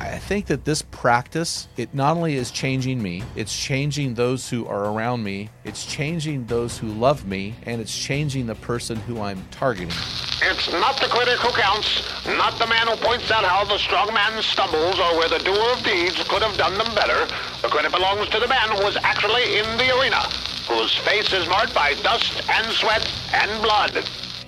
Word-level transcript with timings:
I 0.00 0.18
think 0.18 0.46
that 0.46 0.64
this 0.64 0.82
practice, 0.82 1.68
it 1.76 1.94
not 1.94 2.16
only 2.16 2.36
is 2.36 2.50
changing 2.50 3.02
me, 3.02 3.22
it's 3.34 3.56
changing 3.56 4.14
those 4.14 4.48
who 4.48 4.66
are 4.66 4.92
around 4.92 5.22
me, 5.24 5.48
it's 5.64 5.86
changing 5.86 6.46
those 6.46 6.76
who 6.76 6.88
love 6.88 7.26
me, 7.26 7.54
and 7.64 7.80
it's 7.80 7.96
changing 7.96 8.46
the 8.46 8.54
person 8.56 8.96
who 8.96 9.20
I'm 9.20 9.42
targeting. 9.50 9.94
It's 10.42 10.70
not 10.72 11.00
the 11.00 11.06
critic 11.08 11.38
who 11.38 11.50
counts, 11.58 12.02
not 12.26 12.58
the 12.58 12.66
man 12.66 12.88
who 12.88 12.96
points 12.96 13.30
out 13.30 13.44
how 13.44 13.64
the 13.64 13.78
strong 13.78 14.12
man 14.12 14.42
stumbles 14.42 14.98
or 14.98 15.16
where 15.16 15.28
the 15.28 15.38
doer 15.38 15.72
of 15.72 15.82
deeds 15.82 16.22
could 16.28 16.42
have 16.42 16.56
done 16.58 16.76
them 16.76 16.94
better. 16.94 17.26
The 17.62 17.68
credit 17.68 17.92
belongs 17.92 18.28
to 18.28 18.38
the 18.38 18.48
man 18.48 18.68
who 18.76 18.84
was 18.84 18.96
actually 18.98 19.58
in 19.58 19.64
the 19.78 19.98
arena, 19.98 20.20
whose 20.68 20.94
face 20.98 21.32
is 21.32 21.48
marked 21.48 21.74
by 21.74 21.94
dust 22.02 22.42
and 22.50 22.66
sweat 22.72 23.10
and 23.32 23.62
blood. 23.62 24.04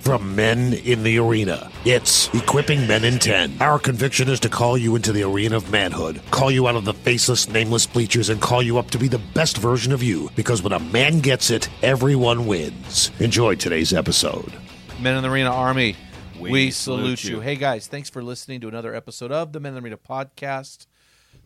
From 0.09 0.35
men 0.35 0.73
in 0.73 1.03
the 1.03 1.19
arena, 1.19 1.69
it's 1.85 2.33
Equipping 2.33 2.87
Men 2.87 3.05
in 3.05 3.19
10. 3.19 3.57
Our 3.61 3.77
conviction 3.77 4.27
is 4.27 4.39
to 4.39 4.49
call 4.49 4.75
you 4.75 4.95
into 4.95 5.11
the 5.11 5.21
arena 5.21 5.55
of 5.57 5.69
manhood, 5.69 6.19
call 6.31 6.49
you 6.49 6.67
out 6.67 6.75
of 6.75 6.83
the 6.83 6.95
faceless, 6.95 7.47
nameless 7.47 7.85
bleachers, 7.85 8.29
and 8.29 8.41
call 8.41 8.63
you 8.63 8.79
up 8.79 8.89
to 8.89 8.97
be 8.97 9.07
the 9.07 9.19
best 9.19 9.59
version 9.59 9.93
of 9.93 10.01
you. 10.01 10.31
Because 10.35 10.63
when 10.63 10.73
a 10.73 10.79
man 10.79 11.19
gets 11.19 11.51
it, 11.51 11.69
everyone 11.83 12.47
wins. 12.47 13.11
Enjoy 13.19 13.53
today's 13.53 13.93
episode. 13.93 14.51
Men 14.99 15.15
in 15.15 15.21
the 15.21 15.29
Arena 15.29 15.51
Army, 15.51 15.95
we, 16.39 16.49
We 16.49 16.71
salute, 16.71 17.19
salute 17.19 17.23
you. 17.25 17.35
you. 17.35 17.41
Hey 17.41 17.55
guys, 17.55 17.85
thanks 17.85 18.09
for 18.09 18.23
listening 18.23 18.61
to 18.61 18.67
another 18.67 18.95
episode 18.95 19.31
of 19.31 19.53
the 19.53 19.59
Men 19.59 19.75
in 19.75 19.75
the 19.75 19.81
Arena 19.83 19.97
podcast. 19.97 20.87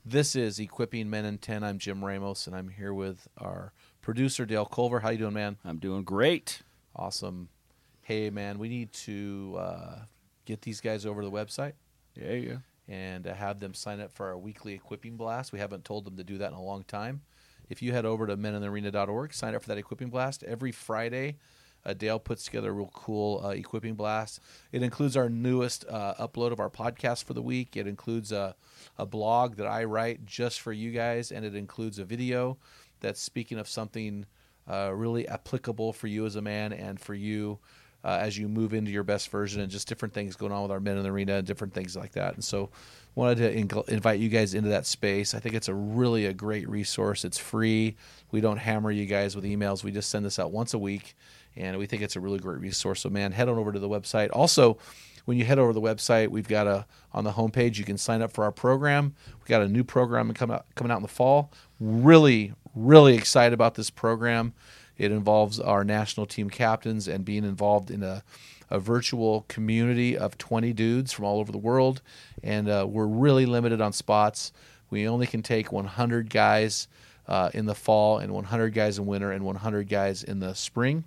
This 0.06 0.38
is 0.38 0.58
Equipping 0.58 1.10
Men 1.10 1.26
in 1.26 1.38
10. 1.38 1.66
I'm 1.66 1.80
Jim 1.80 2.02
Ramos, 2.06 2.48
and 2.48 2.56
I'm 2.56 2.70
here 2.70 2.94
with 2.94 3.28
our 3.38 3.74
producer, 4.02 4.46
Dale 4.46 4.66
Culver. 4.66 5.02
How 5.02 5.10
you 5.10 5.18
doing, 5.18 5.34
man? 5.34 5.58
I'm 5.66 5.80
doing 5.80 6.06
great. 6.06 6.62
Awesome. 6.96 7.50
Hey, 8.04 8.30
man, 8.30 8.60
we 8.60 8.68
need 8.70 8.92
to 8.94 9.56
uh, 9.58 9.96
get 10.46 10.62
these 10.62 10.82
guys 10.82 11.06
over 11.06 11.22
to 11.22 11.28
the 11.30 11.34
website 11.34 11.74
Yeah, 12.16 12.34
yeah. 12.34 12.58
and 12.88 13.26
uh, 13.26 13.34
have 13.34 13.60
them 13.62 13.74
sign 13.74 14.02
up 14.02 14.12
for 14.12 14.28
our 14.28 14.38
weekly 14.38 14.74
equipping 14.74 15.16
blast. 15.16 15.54
We 15.54 15.60
haven't 15.60 15.86
told 15.86 16.04
them 16.06 16.18
to 16.18 16.24
do 16.24 16.38
that 16.40 16.48
in 16.50 16.54
a 16.54 16.62
long 16.62 16.84
time. 16.84 17.22
If 17.70 17.82
you 17.82 17.94
head 17.94 18.06
over 18.06 18.28
to 18.28 18.36
meninthearena.org, 18.36 19.34
sign 19.34 19.56
up 19.56 19.62
for 19.62 19.70
that 19.70 19.78
equipping 19.78 20.10
blast 20.10 20.44
every 20.44 20.74
Friday. 20.74 21.38
Uh, 21.86 21.94
Dale 21.94 22.20
puts 22.20 22.44
together 22.46 22.70
a 22.70 22.74
real 22.74 22.92
cool 22.94 23.42
uh, 23.44 23.50
equipping 23.50 23.96
blast. 23.96 24.42
It 24.74 24.84
includes 24.84 25.16
our 25.16 25.30
newest 25.30 25.86
uh, 25.90 26.14
upload 26.20 26.52
of 26.52 26.60
our 26.60 26.70
podcast 26.70 27.24
for 27.24 27.34
the 27.34 27.42
week. 27.42 27.76
It 27.78 27.88
includes 27.88 28.32
a, 28.34 28.56
a 28.98 29.06
blog 29.06 29.56
that 29.56 29.68
I 29.68 29.86
write 29.86 30.26
just 30.26 30.60
for 30.62 30.74
you 30.74 30.92
guys, 30.92 31.32
and 31.32 31.46
it 31.46 31.56
includes 31.56 32.00
a 32.00 32.06
video 32.06 32.58
that's 33.00 33.22
speaking 33.22 33.60
of 33.60 33.68
something 33.68 34.26
uh, 34.70 34.92
really 34.94 35.28
applicable 35.28 35.92
for 35.92 36.08
you 36.08 36.26
as 36.26 36.36
a 36.38 36.42
man 36.42 36.72
and 36.72 37.00
for 37.00 37.14
you 37.14 37.60
uh, 38.04 38.18
as 38.22 38.38
you 38.38 38.48
move 38.48 38.74
into 38.74 38.92
your 38.92 39.04
best 39.04 39.30
version 39.30 39.62
and 39.62 39.72
just 39.72 39.88
different 39.88 40.14
things 40.14 40.36
going 40.36 40.52
on 40.52 40.62
with 40.64 40.72
our 40.72 40.80
men 40.80 40.98
in 40.98 41.04
the 41.04 41.10
arena 41.10 41.36
and 41.36 41.48
different 41.48 41.74
things 41.74 41.96
like 41.96 42.12
that. 42.14 42.34
And 42.34 42.44
so, 42.44 42.70
wanted 43.16 43.38
to 43.38 43.52
in- 43.52 43.94
invite 43.94 44.20
you 44.20 44.30
guys 44.30 44.54
into 44.54 44.70
that 44.70 44.86
space. 44.86 45.34
I 45.34 45.40
think 45.40 45.56
it's 45.56 45.68
a 45.68 45.74
really 45.74 46.26
a 46.26 46.34
great 46.34 46.68
resource. 46.68 47.24
It's 47.24 47.38
free. 47.38 47.96
We 48.32 48.42
don't 48.42 48.58
hammer 48.58 48.92
you 48.92 49.06
guys 49.06 49.36
with 49.36 49.46
emails. 49.46 49.84
We 49.84 49.92
just 49.92 50.10
send 50.10 50.26
this 50.26 50.40
out 50.40 50.52
once 50.52 50.74
a 50.74 50.80
week, 50.80 51.16
and 51.56 51.78
we 51.78 51.86
think 51.86 52.02
it's 52.02 52.16
a 52.16 52.20
really 52.20 52.40
great 52.40 52.60
resource. 52.60 53.02
So, 53.02 53.10
man, 53.10 53.32
head 53.32 53.50
on 53.50 53.58
over 53.58 53.72
to 53.72 53.80
the 53.80 53.90
website. 53.90 54.30
Also, 54.34 54.78
when 55.26 55.38
you 55.38 55.46
head 55.46 55.60
over 55.60 55.72
to 55.72 55.80
the 55.80 55.86
website, 55.86 56.30
we've 56.30 56.48
got 56.48 56.68
a 56.68 56.86
on 57.14 57.24
the 57.24 57.32
homepage. 57.32 57.78
You 57.78 57.86
can 57.86 57.98
sign 57.98 58.22
up 58.22 58.32
for 58.32 58.44
our 58.44 58.52
program. 58.52 59.14
We 59.42 59.48
got 59.48 59.62
a 59.62 59.68
new 59.68 59.84
program 59.84 60.34
coming 60.34 60.56
out 60.56 60.66
coming 60.76 60.92
out 60.92 60.98
in 60.98 61.04
the 61.04 61.08
fall. 61.08 61.52
Really, 61.80 62.54
really 62.76 63.16
excited 63.16 63.54
about 63.54 63.76
this 63.76 63.90
program. 63.90 64.54
It 64.98 65.12
involves 65.12 65.60
our 65.60 65.84
national 65.84 66.26
team 66.26 66.50
captains 66.50 67.08
and 67.08 67.26
being 67.26 67.44
involved 67.44 67.90
in 67.90 68.04
a, 68.04 68.24
a 68.70 68.80
virtual 68.80 69.46
community 69.48 70.18
of 70.18 70.38
20 70.38 70.74
dudes 70.74 71.12
from 71.12 71.26
all 71.26 71.40
over 71.40 71.52
the 71.52 71.58
world. 71.58 72.02
And 72.44 72.70
uh, 72.70 72.86
we're 72.88 73.08
really 73.08 73.46
limited 73.46 73.82
on 73.82 73.94
spots. 73.94 74.52
We 74.90 75.08
only 75.08 75.28
can 75.28 75.42
take 75.42 75.72
100 75.72 76.30
guys 76.30 76.88
uh, 77.28 77.50
in 77.54 77.66
the 77.66 77.76
fall 77.76 78.20
and 78.20 78.34
100 78.34 78.74
guys 78.74 78.98
in 78.98 79.06
winter 79.06 79.32
and 79.32 79.44
100 79.44 79.90
guys 79.90 80.24
in 80.24 80.40
the 80.40 80.54
spring. 80.54 81.06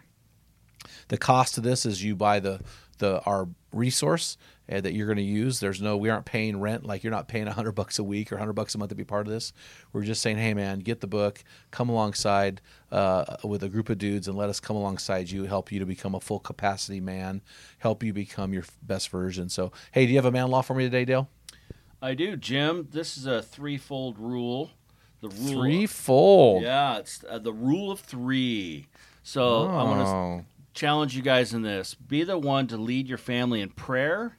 The 1.08 1.19
cost 1.19 1.58
of 1.58 1.64
this 1.64 1.86
is 1.86 2.02
you 2.02 2.16
buy 2.16 2.41
the 2.41 2.60
the 2.98 3.20
our 3.24 3.48
resource 3.72 4.38
uh, 4.72 4.80
that 4.80 4.94
you're 4.94 5.06
going 5.06 5.19
to 5.19 5.22
use. 5.22 5.60
There's 5.60 5.82
no 5.82 5.97
we 5.97 6.08
aren't 6.08 6.24
paying 6.24 6.58
rent 6.60 6.84
like 6.84 7.04
you're 7.04 7.10
not 7.10 7.28
paying 7.28 7.44
100 7.44 7.72
bucks 7.72 7.98
a 7.98 8.04
week 8.04 8.32
or 8.32 8.36
100 8.36 8.54
bucks 8.54 8.74
a 8.74 8.78
month 8.78 8.88
to 8.88 8.94
be 8.94 9.04
part 9.04 9.26
of 9.26 9.32
this. 9.32 9.52
We're 9.92 10.02
just 10.02 10.22
saying, 10.22 10.38
"Hey 10.38 10.54
man, 10.54 10.78
get 10.80 11.00
the 11.00 11.06
book, 11.06 11.44
come 11.70 11.88
alongside 11.88 12.60
uh, 12.91 13.36
with 13.44 13.62
a 13.62 13.69
group 13.69 13.91
of 13.91 13.98
dudes 13.98 14.28
and 14.28 14.36
let 14.36 14.48
us 14.48 14.60
come 14.60 14.76
alongside 14.76 15.30
you, 15.30 15.44
help 15.44 15.70
you 15.70 15.78
to 15.78 15.86
become 15.86 16.14
a 16.14 16.20
full 16.20 16.41
capacity 16.41 17.00
man, 17.00 17.42
help 17.78 18.03
you 18.03 18.12
become 18.12 18.53
your 18.54 18.64
best 18.82 19.10
version." 19.10 19.48
So, 19.48 19.72
hey, 19.92 20.06
do 20.06 20.12
you 20.12 20.18
have 20.18 20.24
a 20.24 20.32
man 20.32 20.48
law 20.48 20.62
for 20.62 20.74
me 20.74 20.84
today, 20.84 21.04
Dale? 21.04 21.28
I 22.00 22.14
do, 22.14 22.36
Jim. 22.36 22.88
This 22.91 23.16
is 23.16 23.26
a 23.26 23.42
threefold 23.42 24.18
rule. 24.18 24.70
The 25.20 25.28
rule. 25.28 25.62
Threefold. 25.62 26.62
Yeah, 26.62 26.98
it's 26.98 27.24
uh, 27.28 27.38
the 27.38 27.53
rule 27.53 27.91
of 27.91 28.00
three. 28.00 28.86
So 29.22 29.66
I 29.66 29.82
want 29.82 30.00
to 30.00 30.06
Oh. 30.06 30.44
Challenge 30.76 31.16
you 31.16 31.22
guys 31.22 31.53
in 31.53 31.62
this. 31.62 31.94
Be 31.94 32.22
the 32.22 32.38
one 32.38 32.69
to 32.69 32.76
lead 32.76 33.09
your 33.09 33.19
family 33.19 33.60
in 33.60 33.70
prayer, 33.70 34.37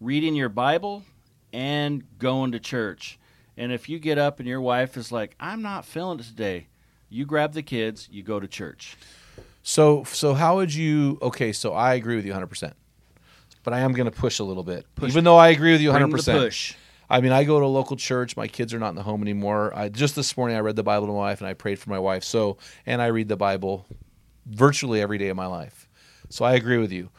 reading 0.00 0.34
your 0.34 0.50
Bible, 0.50 1.04
and 1.52 2.04
going 2.18 2.52
to 2.52 2.60
church. 2.60 3.18
And 3.56 3.72
if 3.72 3.88
you 3.88 3.98
get 3.98 4.18
up 4.18 4.38
and 4.38 4.48
your 4.48 4.60
wife 4.60 4.96
is 4.98 5.10
like, 5.10 5.34
"I'm 5.40 5.62
not 5.62 5.86
feeling 5.86 6.20
it 6.20 6.24
today," 6.24 6.66
you 7.08 7.24
grab 7.24 7.54
the 7.54 7.62
kids, 7.62 8.08
you 8.10 8.22
go 8.22 8.38
to 8.40 8.46
church. 8.46 8.96
So, 9.62 10.04
so 10.04 10.34
how 10.34 10.56
would 10.56 10.74
you? 10.74 11.18
Okay, 11.22 11.52
so 11.52 11.72
I 11.72 11.94
agree 11.94 12.16
with 12.16 12.26
you 12.26 12.32
100, 12.32 12.48
percent 12.48 12.74
but 13.66 13.74
I 13.74 13.80
am 13.80 13.94
going 13.94 14.08
to 14.08 14.16
push 14.16 14.38
a 14.38 14.44
little 14.44 14.62
bit, 14.62 14.86
even 15.02 15.24
though 15.24 15.36
I 15.36 15.48
agree 15.48 15.72
with 15.72 15.80
you 15.80 15.88
100. 15.88 16.04
Bring 16.04 16.10
the 16.12 16.16
percent 16.16 16.38
push. 16.38 16.74
I 17.10 17.20
mean, 17.20 17.32
I 17.32 17.42
go 17.42 17.58
to 17.58 17.66
a 17.66 17.68
local 17.68 17.96
church. 17.96 18.36
My 18.36 18.46
kids 18.46 18.72
are 18.72 18.78
not 18.78 18.90
in 18.90 18.94
the 18.94 19.02
home 19.02 19.22
anymore. 19.22 19.72
I, 19.74 19.88
just 19.88 20.14
this 20.14 20.36
morning, 20.36 20.56
I 20.56 20.60
read 20.60 20.76
the 20.76 20.84
Bible 20.84 21.08
to 21.08 21.12
my 21.12 21.18
wife 21.18 21.40
and 21.40 21.48
I 21.48 21.54
prayed 21.54 21.80
for 21.80 21.90
my 21.90 21.98
wife. 21.98 22.22
So, 22.22 22.58
and 22.86 23.02
I 23.02 23.06
read 23.06 23.26
the 23.26 23.36
Bible 23.36 23.84
virtually 24.46 25.00
every 25.00 25.18
day 25.18 25.28
of 25.28 25.36
my 25.36 25.46
life. 25.46 25.88
So 26.28 26.44
I 26.44 26.54
agree 26.54 26.78
with 26.78 26.92
you. 26.92 27.10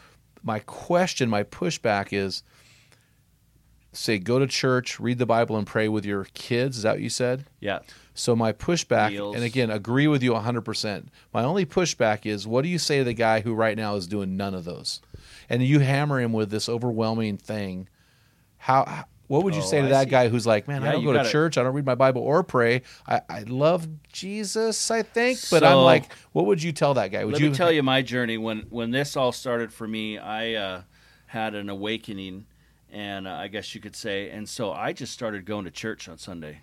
My 0.44 0.60
question, 0.60 1.30
my 1.30 1.44
pushback 1.44 2.10
is 2.12 2.44
say, 3.94 4.20
go 4.20 4.40
to 4.40 4.48
church, 4.48 5.00
read 5.00 5.18
the 5.18 5.26
Bible, 5.26 5.58
and 5.58 5.66
pray 5.66 5.88
with 5.88 6.06
your 6.06 6.26
kids. 6.34 6.78
Is 6.78 6.84
that 6.84 6.94
what 6.94 7.02
you 7.02 7.10
said? 7.10 7.46
Yeah. 7.60 7.80
So 8.14 8.36
my 8.36 8.54
pushback, 8.54 9.12
Meals. 9.12 9.36
and 9.36 9.44
again, 9.44 9.70
agree 9.72 10.08
with 10.08 10.24
you 10.24 10.34
100%. 10.34 11.08
My 11.34 11.44
only 11.44 11.66
pushback 11.66 12.26
is 12.26 12.48
what 12.48 12.64
do 12.64 12.70
you 12.70 12.80
say 12.80 13.00
to 13.00 13.04
the 13.04 13.14
guy 13.14 13.42
who 13.42 13.54
right 13.54 13.78
now 13.78 13.96
is 13.96 14.08
doing 14.08 14.38
none 14.38 14.54
of 14.54 14.66
those? 14.66 15.02
And 15.50 15.64
you 15.64 15.80
hammer 15.80 16.20
him 16.20 16.34
with 16.34 16.50
this 16.50 16.70
overwhelming 16.70 17.38
thing. 17.38 17.88
How 18.58 19.06
what 19.28 19.44
would 19.44 19.54
you 19.56 19.62
Oh, 19.62 19.66
say 19.66 19.80
to 19.82 19.88
I 19.88 19.90
that 19.90 20.04
see. 20.06 20.10
guy 20.12 20.28
who's 20.30 20.46
like, 20.48 20.68
man, 20.68 20.82
Yeah, 20.82 20.90
I 20.90 20.92
don't 20.94 21.04
go 21.04 21.12
to 21.14 21.20
gotta- 21.20 21.30
church, 21.30 21.58
I 21.58 21.64
don't 21.64 21.74
read 21.74 21.86
my 21.86 21.96
Bible 21.96 22.22
or 22.22 22.44
pray. 22.44 22.82
I, 23.08 23.22
I 23.30 23.40
love 23.44 23.88
Jesus, 24.12 24.90
I 24.90 25.04
think, 25.04 25.40
but 25.52 25.64
I'm 25.64 25.78
like, 25.78 26.12
what 26.32 26.46
would 26.46 26.62
you 26.64 26.72
tell 26.72 26.94
that 26.96 27.10
guy? 27.12 27.24
Would 27.26 27.34
Let 27.34 27.42
you 27.42 27.50
me 27.52 27.56
tell 27.56 27.72
you 27.72 27.84
my 27.84 28.02
journey. 28.02 28.38
When 28.38 28.62
when 28.70 28.92
this 28.92 29.16
all 29.18 29.32
started 29.32 29.72
for 29.74 29.88
me, 29.88 30.18
I 30.18 30.54
uh, 30.54 30.82
had 31.28 31.56
an 31.56 31.70
awakening, 31.70 32.46
and 32.92 33.28
uh, 33.28 33.32
I 33.32 33.48
guess 33.48 33.76
you 33.76 33.82
could 33.82 33.96
say, 33.96 34.30
and 34.30 34.48
so 34.48 34.72
I 34.72 34.94
just 34.94 35.14
started 35.14 35.46
going 35.46 35.66
to 35.66 35.72
church 35.72 36.08
on 36.08 36.18
Sunday, 36.18 36.62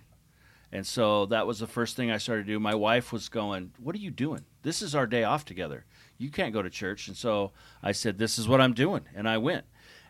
and 0.71 0.85
so 0.85 1.25
that 1.27 1.45
was 1.47 1.59
the 1.59 1.67
first 1.67 1.95
thing 1.95 2.09
I 2.11 2.17
started 2.17 2.45
to 2.47 2.51
do. 2.53 2.59
My 2.59 2.75
wife 2.75 3.13
was 3.13 3.29
going, 3.29 3.71
"What 3.79 3.95
are 3.95 3.99
you 3.99 4.11
doing? 4.11 4.43
This 4.63 4.81
is 4.81 4.95
our 4.95 5.05
day 5.07 5.23
off 5.23 5.45
together. 5.45 5.85
You 6.17 6.29
can't 6.31 6.53
go 6.53 6.61
to 6.61 6.69
church." 6.69 7.07
And 7.07 7.15
so 7.15 7.51
I 7.83 7.91
said, 7.91 8.17
"This 8.17 8.39
is 8.39 8.47
what 8.47 8.59
I'm 8.59 8.73
doing," 8.73 9.01
and 9.15 9.29
I 9.29 9.37
went. 9.37 9.65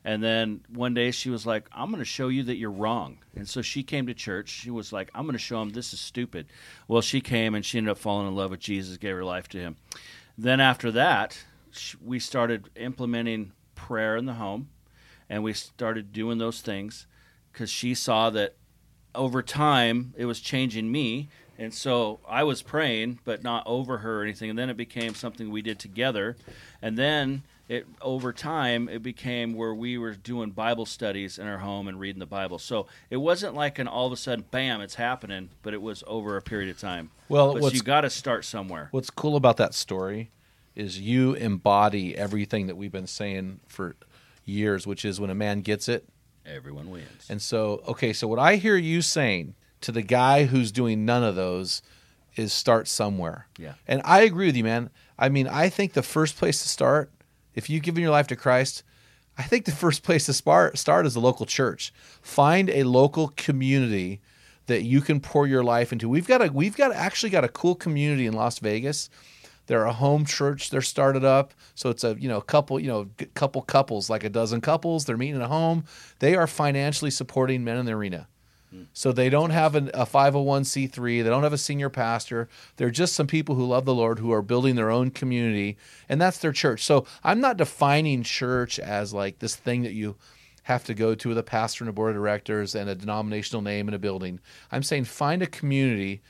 And 0.05 0.23
then 0.23 0.61
one 0.69 0.93
day 0.93 1.09
she 1.09 1.31
was 1.31 1.47
like, 1.47 1.67
I'm 1.73 1.89
going 1.89 1.99
to 1.99 2.05
show 2.05 2.27
you 2.27 2.43
that 2.43 2.57
you're 2.57 2.69
wrong. 2.69 3.17
And 3.35 3.49
so 3.49 3.63
she 3.63 3.81
came 3.81 4.05
to 4.05 4.13
church. 4.13 4.49
She 4.49 4.69
was 4.69 4.93
like, 4.93 5.09
I'm 5.15 5.23
going 5.23 5.33
to 5.33 5.39
show 5.39 5.59
him 5.61 5.71
this 5.71 5.93
is 5.93 5.99
stupid. 5.99 6.45
Well, 6.87 7.01
she 7.01 7.21
came 7.21 7.55
and 7.55 7.65
she 7.65 7.79
ended 7.79 7.91
up 7.91 7.97
falling 7.97 8.27
in 8.27 8.35
love 8.35 8.51
with 8.51 8.59
Jesus, 8.59 8.97
gave 8.97 9.15
her 9.15 9.25
life 9.25 9.49
to 9.49 9.57
him. 9.57 9.77
Then 10.37 10.59
after 10.59 10.91
that, 10.91 11.43
we 12.03 12.19
started 12.19 12.69
implementing 12.75 13.53
prayer 13.73 14.15
in 14.15 14.25
the 14.25 14.33
home, 14.33 14.69
and 15.29 15.43
we 15.43 15.53
started 15.53 16.13
doing 16.13 16.37
those 16.37 16.61
things 16.61 17.07
because 17.51 17.69
she 17.69 17.95
saw 17.95 18.29
that 18.29 18.55
over 19.13 19.41
time 19.41 20.13
it 20.17 20.25
was 20.25 20.39
changing 20.39 20.91
me, 20.91 21.29
and 21.57 21.73
so 21.73 22.19
I 22.27 22.43
was 22.43 22.61
praying, 22.61 23.19
but 23.23 23.43
not 23.43 23.63
over 23.65 23.99
her 23.99 24.19
or 24.19 24.23
anything. 24.23 24.49
And 24.49 24.59
then 24.59 24.69
it 24.69 24.77
became 24.77 25.15
something 25.15 25.49
we 25.49 25.61
did 25.61 25.79
together, 25.79 26.37
and 26.81 26.97
then 26.97 27.43
it 27.67 27.88
over 28.01 28.31
time 28.31 28.88
it 28.89 29.01
became 29.01 29.53
where 29.56 29.73
we 29.73 29.97
were 29.97 30.13
doing 30.13 30.51
Bible 30.51 30.85
studies 30.85 31.39
in 31.39 31.47
our 31.47 31.57
home 31.57 31.88
and 31.88 32.00
reading 32.00 32.19
the 32.19 32.25
Bible. 32.25 32.59
So 32.59 32.88
it 33.09 33.17
wasn't 33.17 33.56
like 33.56 33.79
an 33.79 33.88
all 33.88 34.06
of 34.07 34.13
a 34.13 34.17
sudden 34.17 34.45
bam 34.51 34.81
it's 34.81 34.95
happening, 34.95 35.50
but 35.63 35.73
it 35.73 35.81
was 35.81 36.03
over 36.06 36.38
a 36.38 36.41
period 36.41 36.69
of 36.69 36.79
time. 36.79 37.09
Well, 37.29 37.53
but 37.53 37.62
what's- 37.63 37.75
you 37.75 37.81
got 37.81 38.01
to 38.01 38.09
start 38.09 38.45
somewhere. 38.45 38.89
What's 38.91 39.09
cool 39.09 39.35
about 39.35 39.57
that 39.57 39.73
story 39.73 40.29
is 40.75 41.00
you 41.00 41.33
embody 41.33 42.15
everything 42.17 42.67
that 42.67 42.75
we've 42.75 42.91
been 42.91 43.07
saying 43.07 43.62
for 43.67 43.95
years, 44.44 44.85
which 44.85 45.03
is 45.06 45.19
when 45.19 45.29
a 45.29 45.35
man 45.35 45.62
gets 45.62 45.88
it. 45.89 46.07
Everyone 46.45 46.91
wins. 46.91 47.25
And 47.29 47.41
so, 47.41 47.81
okay, 47.88 48.13
so 48.13 48.27
what 48.27 48.38
I 48.38 48.57
hear 48.57 48.75
you 48.77 49.01
saying 49.01 49.56
to 49.81 49.91
the 49.91 50.03
guy 50.03 50.45
who's 50.45 50.71
doing 50.71 51.03
none 51.06 51.23
of 51.23 51.35
those 51.35 51.81
is 52.35 52.53
start 52.53 52.88
somewhere. 52.88 53.47
Yeah. 53.57 53.73
And 53.88 54.01
I 54.06 54.21
agree 54.21 54.45
with 54.47 54.56
you, 54.56 54.63
man. 54.63 54.89
I 55.17 55.29
mean, 55.29 55.47
I 55.47 55.69
think 55.69 55.94
the 55.94 56.03
first 56.03 56.38
place 56.38 56.62
to 56.62 56.67
start, 56.69 57.09
if 57.55 57.69
you've 57.69 57.83
given 57.83 58.03
your 58.03 58.11
life 58.11 58.27
to 58.27 58.35
Christ, 58.35 58.83
I 59.37 59.43
think 59.43 59.65
the 59.65 59.71
first 59.71 60.03
place 60.03 60.25
to 60.27 60.33
start 60.33 61.05
is 61.05 61.13
the 61.13 61.19
local 61.19 61.45
church. 61.45 61.93
Find 62.21 62.69
a 62.69 62.83
local 62.83 63.33
community 63.35 64.21
that 64.67 64.83
you 64.83 65.01
can 65.01 65.19
pour 65.19 65.47
your 65.47 65.63
life 65.63 65.91
into. 65.91 66.09
We've 66.09 66.27
got 66.27 66.41
a 66.41 66.51
we've 66.51 66.77
got 66.77 66.91
actually 66.93 67.29
got 67.29 67.43
a 67.43 67.49
cool 67.49 67.75
community 67.75 68.25
in 68.25 68.33
Las 68.33 68.59
Vegas. 68.59 69.09
They're 69.67 69.85
a 69.85 69.93
home 69.93 70.25
church. 70.25 70.69
They're 70.69 70.81
started 70.81 71.25
up, 71.25 71.53
so 71.73 71.89
it's 71.89 72.03
a 72.03 72.15
you 72.19 72.29
know 72.29 72.37
a 72.37 72.43
couple 72.43 72.79
you 72.79 72.87
know 72.87 73.09
couple 73.33 73.61
couples 73.61 74.09
like 74.09 74.23
a 74.23 74.29
dozen 74.29 74.61
couples. 74.61 75.05
They're 75.05 75.17
meeting 75.17 75.41
at 75.41 75.47
home. 75.47 75.85
They 76.19 76.35
are 76.35 76.47
financially 76.47 77.11
supporting 77.11 77.63
men 77.63 77.77
in 77.77 77.85
the 77.85 77.93
arena. 77.93 78.27
So 78.94 79.12
they 79.12 79.30
don't 79.30 79.50
have 79.50 79.75
an, 79.75 79.89
a 79.94 80.06
501c3. 80.06 81.24
They 81.24 81.30
don't 81.30 81.44
have 81.44 81.54
a 81.54 81.57
senior 81.57 81.89
pastor. 81.89 82.48
They're 82.77 82.89
just 82.89 83.13
some 83.13 83.27
people 83.27 83.56
who 83.56 83.66
love 83.66 83.86
the 83.86 83.94
Lord 83.94 84.19
who 84.19 84.31
are 84.31 84.42
building 84.42 84.75
their 84.75 84.92
own 84.92 85.12
community, 85.12 85.77
and 86.10 86.22
that's 86.22 86.39
their 86.39 86.51
church. 86.51 86.83
So 86.83 87.06
I'm 87.24 87.39
not 87.39 87.57
defining 87.57 88.24
church 88.24 88.80
as 88.80 89.13
like 89.13 89.39
this 89.39 89.56
thing 89.56 89.83
that 89.83 89.94
you 89.94 90.16
have 90.63 90.83
to 90.86 90.95
go 90.95 91.13
to 91.13 91.30
with 91.30 91.38
a 91.38 91.44
pastor 91.44 91.83
and 91.83 91.89
a 91.89 91.94
board 91.94 92.10
of 92.10 92.16
directors 92.16 92.74
and 92.74 92.89
a 92.89 92.95
denominational 92.95 93.62
name 93.62 93.88
and 93.88 93.95
a 93.95 94.00
building. 94.00 94.39
I'm 94.72 94.81
saying 94.81 95.06
find 95.06 95.44
a 95.44 95.48
community 95.48 96.22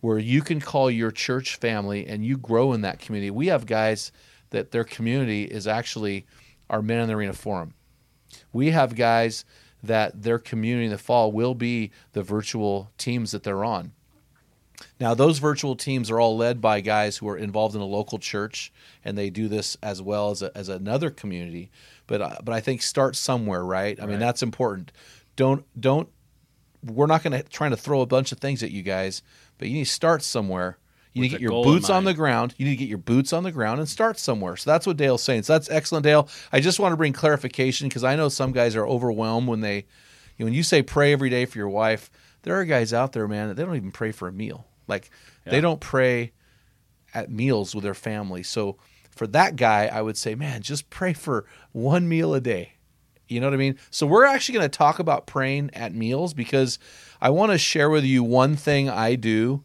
where 0.00 0.18
you 0.18 0.42
can 0.42 0.60
call 0.60 0.90
your 0.90 1.10
church 1.10 1.56
family 1.56 2.06
and 2.06 2.24
you 2.24 2.36
grow 2.36 2.72
in 2.72 2.80
that 2.80 2.98
community. 2.98 3.30
We 3.30 3.46
have 3.46 3.64
guys 3.64 4.10
that 4.50 4.72
their 4.72 4.84
community 4.84 5.44
is 5.44 5.66
actually 5.66 6.26
our 6.68 6.82
Men 6.82 7.00
in 7.00 7.08
the 7.08 7.14
Arena 7.14 7.32
Forum. 7.32 7.74
We 8.52 8.70
have 8.70 8.96
guys 8.96 9.44
that 9.86 10.22
their 10.22 10.38
community 10.38 10.86
in 10.86 10.90
the 10.90 10.98
fall 10.98 11.32
will 11.32 11.54
be 11.54 11.90
the 12.12 12.22
virtual 12.22 12.90
teams 12.98 13.32
that 13.32 13.42
they're 13.42 13.64
on. 13.64 13.92
Now, 15.00 15.14
those 15.14 15.38
virtual 15.38 15.74
teams 15.76 16.10
are 16.10 16.20
all 16.20 16.36
led 16.36 16.60
by 16.60 16.80
guys 16.80 17.16
who 17.16 17.28
are 17.28 17.36
involved 17.36 17.74
in 17.74 17.80
a 17.80 17.86
local 17.86 18.18
church, 18.18 18.72
and 19.04 19.16
they 19.16 19.30
do 19.30 19.48
this 19.48 19.76
as 19.82 20.02
well 20.02 20.30
as, 20.30 20.42
a, 20.42 20.56
as 20.56 20.68
another 20.68 21.10
community. 21.10 21.70
But 22.06 22.20
uh, 22.20 22.36
but 22.44 22.54
I 22.54 22.60
think 22.60 22.82
start 22.82 23.16
somewhere, 23.16 23.64
right? 23.64 24.00
I 24.00 24.06
mean, 24.06 24.18
that's 24.18 24.42
important. 24.42 24.92
Don't 25.34 25.64
don't. 25.78 26.08
We're 26.84 27.06
not 27.06 27.22
going 27.22 27.32
to 27.32 27.42
trying 27.42 27.70
to 27.70 27.76
throw 27.76 28.00
a 28.00 28.06
bunch 28.06 28.32
of 28.32 28.38
things 28.38 28.62
at 28.62 28.70
you 28.70 28.82
guys, 28.82 29.22
but 29.58 29.68
you 29.68 29.74
need 29.74 29.86
to 29.86 29.90
start 29.90 30.22
somewhere. 30.22 30.78
You 31.16 31.22
need 31.22 31.28
to 31.28 31.34
get 31.36 31.40
your 31.40 31.64
boots 31.64 31.88
on 31.88 32.04
the 32.04 32.12
ground. 32.12 32.54
You 32.58 32.66
need 32.66 32.72
to 32.72 32.76
get 32.76 32.88
your 32.88 32.98
boots 32.98 33.32
on 33.32 33.42
the 33.42 33.50
ground 33.50 33.80
and 33.80 33.88
start 33.88 34.18
somewhere. 34.18 34.56
So 34.56 34.70
that's 34.70 34.86
what 34.86 34.98
Dale's 34.98 35.22
saying. 35.22 35.44
So 35.44 35.54
that's 35.54 35.70
excellent, 35.70 36.04
Dale. 36.04 36.28
I 36.52 36.60
just 36.60 36.78
want 36.78 36.92
to 36.92 36.96
bring 36.96 37.14
clarification 37.14 37.88
because 37.88 38.04
I 38.04 38.16
know 38.16 38.28
some 38.28 38.52
guys 38.52 38.76
are 38.76 38.86
overwhelmed 38.86 39.48
when 39.48 39.60
they, 39.60 39.76
you 39.76 39.84
know, 40.40 40.44
when 40.44 40.52
you 40.52 40.62
say 40.62 40.82
pray 40.82 41.12
every 41.12 41.30
day 41.30 41.46
for 41.46 41.56
your 41.56 41.70
wife. 41.70 42.10
There 42.42 42.54
are 42.60 42.64
guys 42.66 42.92
out 42.92 43.12
there, 43.12 43.26
man, 43.26 43.48
that 43.48 43.54
they 43.54 43.64
don't 43.64 43.76
even 43.76 43.92
pray 43.92 44.12
for 44.12 44.28
a 44.28 44.32
meal. 44.32 44.66
Like 44.86 45.10
they 45.44 45.60
don't 45.60 45.80
pray 45.80 46.32
at 47.14 47.30
meals 47.30 47.74
with 47.74 47.82
their 47.82 47.94
family. 47.94 48.42
So 48.42 48.76
for 49.10 49.26
that 49.28 49.56
guy, 49.56 49.86
I 49.86 50.02
would 50.02 50.18
say, 50.18 50.34
man, 50.34 50.60
just 50.60 50.90
pray 50.90 51.14
for 51.14 51.46
one 51.72 52.08
meal 52.08 52.34
a 52.34 52.40
day. 52.42 52.74
You 53.26 53.40
know 53.40 53.46
what 53.46 53.54
I 53.54 53.56
mean? 53.56 53.78
So 53.90 54.06
we're 54.06 54.26
actually 54.26 54.58
going 54.58 54.70
to 54.70 54.78
talk 54.78 54.98
about 54.98 55.26
praying 55.26 55.70
at 55.72 55.94
meals 55.94 56.34
because 56.34 56.78
I 57.20 57.30
want 57.30 57.52
to 57.52 57.58
share 57.58 57.90
with 57.90 58.04
you 58.04 58.22
one 58.22 58.54
thing 58.54 58.88
I 58.88 59.14
do 59.14 59.64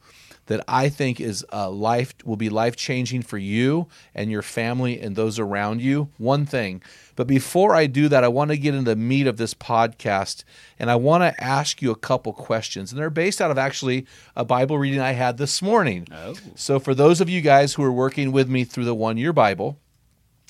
that 0.51 0.63
I 0.67 0.89
think 0.89 1.21
is 1.21 1.45
uh, 1.53 1.69
life 1.69 2.13
will 2.25 2.35
be 2.35 2.49
life 2.49 2.75
changing 2.75 3.21
for 3.21 3.37
you 3.37 3.87
and 4.13 4.29
your 4.29 4.41
family 4.41 4.99
and 4.99 5.15
those 5.15 5.39
around 5.39 5.81
you. 5.81 6.09
One 6.17 6.45
thing, 6.45 6.81
but 7.15 7.25
before 7.25 7.73
I 7.73 7.87
do 7.87 8.09
that, 8.09 8.25
I 8.25 8.27
want 8.27 8.51
to 8.51 8.57
get 8.57 8.75
into 8.75 8.89
the 8.89 8.97
meat 8.97 9.27
of 9.27 9.37
this 9.37 9.53
podcast 9.53 10.43
and 10.77 10.91
I 10.91 10.95
want 10.95 11.23
to 11.23 11.41
ask 11.41 11.81
you 11.81 11.89
a 11.89 11.95
couple 11.95 12.33
questions, 12.33 12.91
and 12.91 12.99
they're 12.99 13.09
based 13.09 13.39
out 13.39 13.49
of 13.49 13.57
actually 13.57 14.05
a 14.35 14.43
Bible 14.43 14.77
reading 14.77 14.99
I 14.99 15.13
had 15.13 15.37
this 15.37 15.61
morning. 15.61 16.05
Oh. 16.11 16.35
So 16.55 16.79
for 16.79 16.93
those 16.93 17.21
of 17.21 17.29
you 17.29 17.39
guys 17.39 17.73
who 17.73 17.83
are 17.83 17.91
working 17.91 18.33
with 18.33 18.49
me 18.49 18.65
through 18.65 18.85
the 18.85 18.95
One 18.95 19.17
Year 19.17 19.31
Bible, 19.31 19.79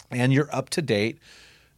and 0.10 0.34
you're 0.34 0.54
up 0.54 0.70
to 0.72 0.82
date. 0.82 1.20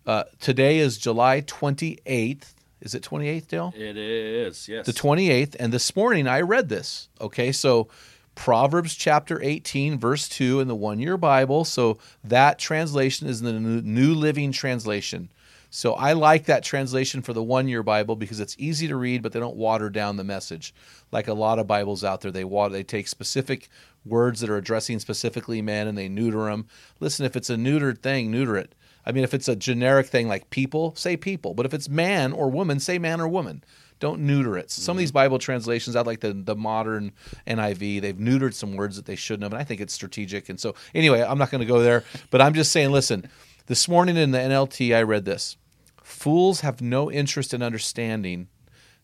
Uh, 0.06 0.24
today 0.40 0.80
is 0.80 0.98
July 0.98 1.42
28th. 1.42 2.53
Is 2.84 2.94
it 2.94 3.02
28th, 3.02 3.48
Dale? 3.48 3.74
It 3.76 3.96
is, 3.96 4.68
yes. 4.68 4.86
The 4.86 4.92
28th. 4.92 5.56
And 5.58 5.72
this 5.72 5.96
morning 5.96 6.28
I 6.28 6.42
read 6.42 6.68
this. 6.68 7.08
Okay, 7.22 7.54
so 7.54 7.88
Proverbs 8.36 8.94
chapter 8.94 9.42
18, 9.42 9.98
verse 9.98 10.28
2 10.28 10.60
in 10.60 10.68
the 10.68 10.76
one 10.76 11.00
year 11.00 11.16
Bible. 11.16 11.64
So 11.64 11.98
that 12.26 12.60
translation 12.60 13.28
is 13.28 13.40
the 13.42 13.54
New 13.54 13.82
New 13.82 14.14
Living 14.14 14.52
Translation. 14.52 15.30
So 15.70 15.94
I 15.94 16.14
like 16.14 16.46
that 16.46 16.64
translation 16.64 17.22
for 17.22 17.32
the 17.32 17.42
one 17.42 17.70
year 17.70 17.84
Bible 17.84 18.18
because 18.18 18.42
it's 18.42 18.56
easy 18.60 18.88
to 18.90 18.96
read, 18.98 19.24
but 19.24 19.32
they 19.32 19.40
don't 19.40 19.56
water 19.56 19.90
down 19.90 20.18
the 20.18 20.24
message. 20.24 20.74
Like 21.12 21.28
a 21.28 21.34
lot 21.34 21.60
of 21.60 21.66
Bibles 21.66 22.04
out 22.04 22.22
there, 22.22 22.32
they 22.32 22.44
water, 22.44 22.74
they 22.74 22.84
take 22.84 23.08
specific 23.08 23.70
words 24.06 24.42
that 24.42 24.50
are 24.50 24.58
addressing 24.58 25.00
specifically 25.00 25.62
men 25.62 25.88
and 25.88 25.98
they 25.98 26.10
neuter 26.10 26.46
them. 26.46 26.68
Listen, 27.00 27.26
if 27.26 27.36
it's 27.36 27.50
a 27.50 27.56
neutered 27.56 28.00
thing, 28.00 28.30
neuter 28.30 28.58
it. 28.58 28.76
I 29.06 29.12
mean, 29.12 29.24
if 29.24 29.34
it's 29.34 29.48
a 29.48 29.56
generic 29.56 30.08
thing 30.08 30.28
like 30.28 30.50
people, 30.50 30.96
say 30.96 31.18
people. 31.18 31.54
But 31.54 31.66
if 31.66 31.74
it's 31.74 31.90
man 31.90 32.32
or 32.32 32.50
woman, 32.50 32.80
say 32.80 33.00
man 33.00 33.20
or 33.20 33.28
woman. 33.28 33.64
Don't 34.00 34.22
neuter 34.22 34.58
it. 34.58 34.70
Some 34.70 34.98
of 34.98 35.00
these 35.00 35.12
mm-hmm. 35.12 35.16
Bible 35.16 35.40
translations, 35.40 35.96
I 35.96 36.02
like 36.02 36.20
the 36.20 36.34
the 36.34 36.56
modern 36.56 37.14
NIV. 37.48 38.02
They've 38.02 38.18
neutered 38.18 38.54
some 38.54 38.76
words 38.76 38.98
that 38.98 39.06
they 39.06 39.16
shouldn't 39.16 39.44
have, 39.44 39.54
and 39.54 39.62
I 39.62 39.64
think 39.64 39.80
it's 39.80 39.94
strategic. 39.94 40.50
And 40.50 40.60
so, 40.60 40.76
anyway, 40.94 41.22
I'm 41.22 41.38
not 41.38 41.52
going 41.52 41.62
to 41.62 41.68
go 41.68 41.82
there. 41.82 42.04
But 42.30 42.42
I'm 42.42 42.54
just 42.54 42.72
saying, 42.72 42.92
listen. 42.92 43.30
This 43.68 43.88
morning 43.88 44.18
in 44.18 44.32
the 44.32 44.40
NLT, 44.40 44.94
I 44.94 45.04
read 45.04 45.24
this: 45.24 45.56
Fools 46.04 46.60
have 46.62 46.82
no 46.82 47.10
interest 47.10 47.54
in 47.54 47.64
understanding. 47.64 48.50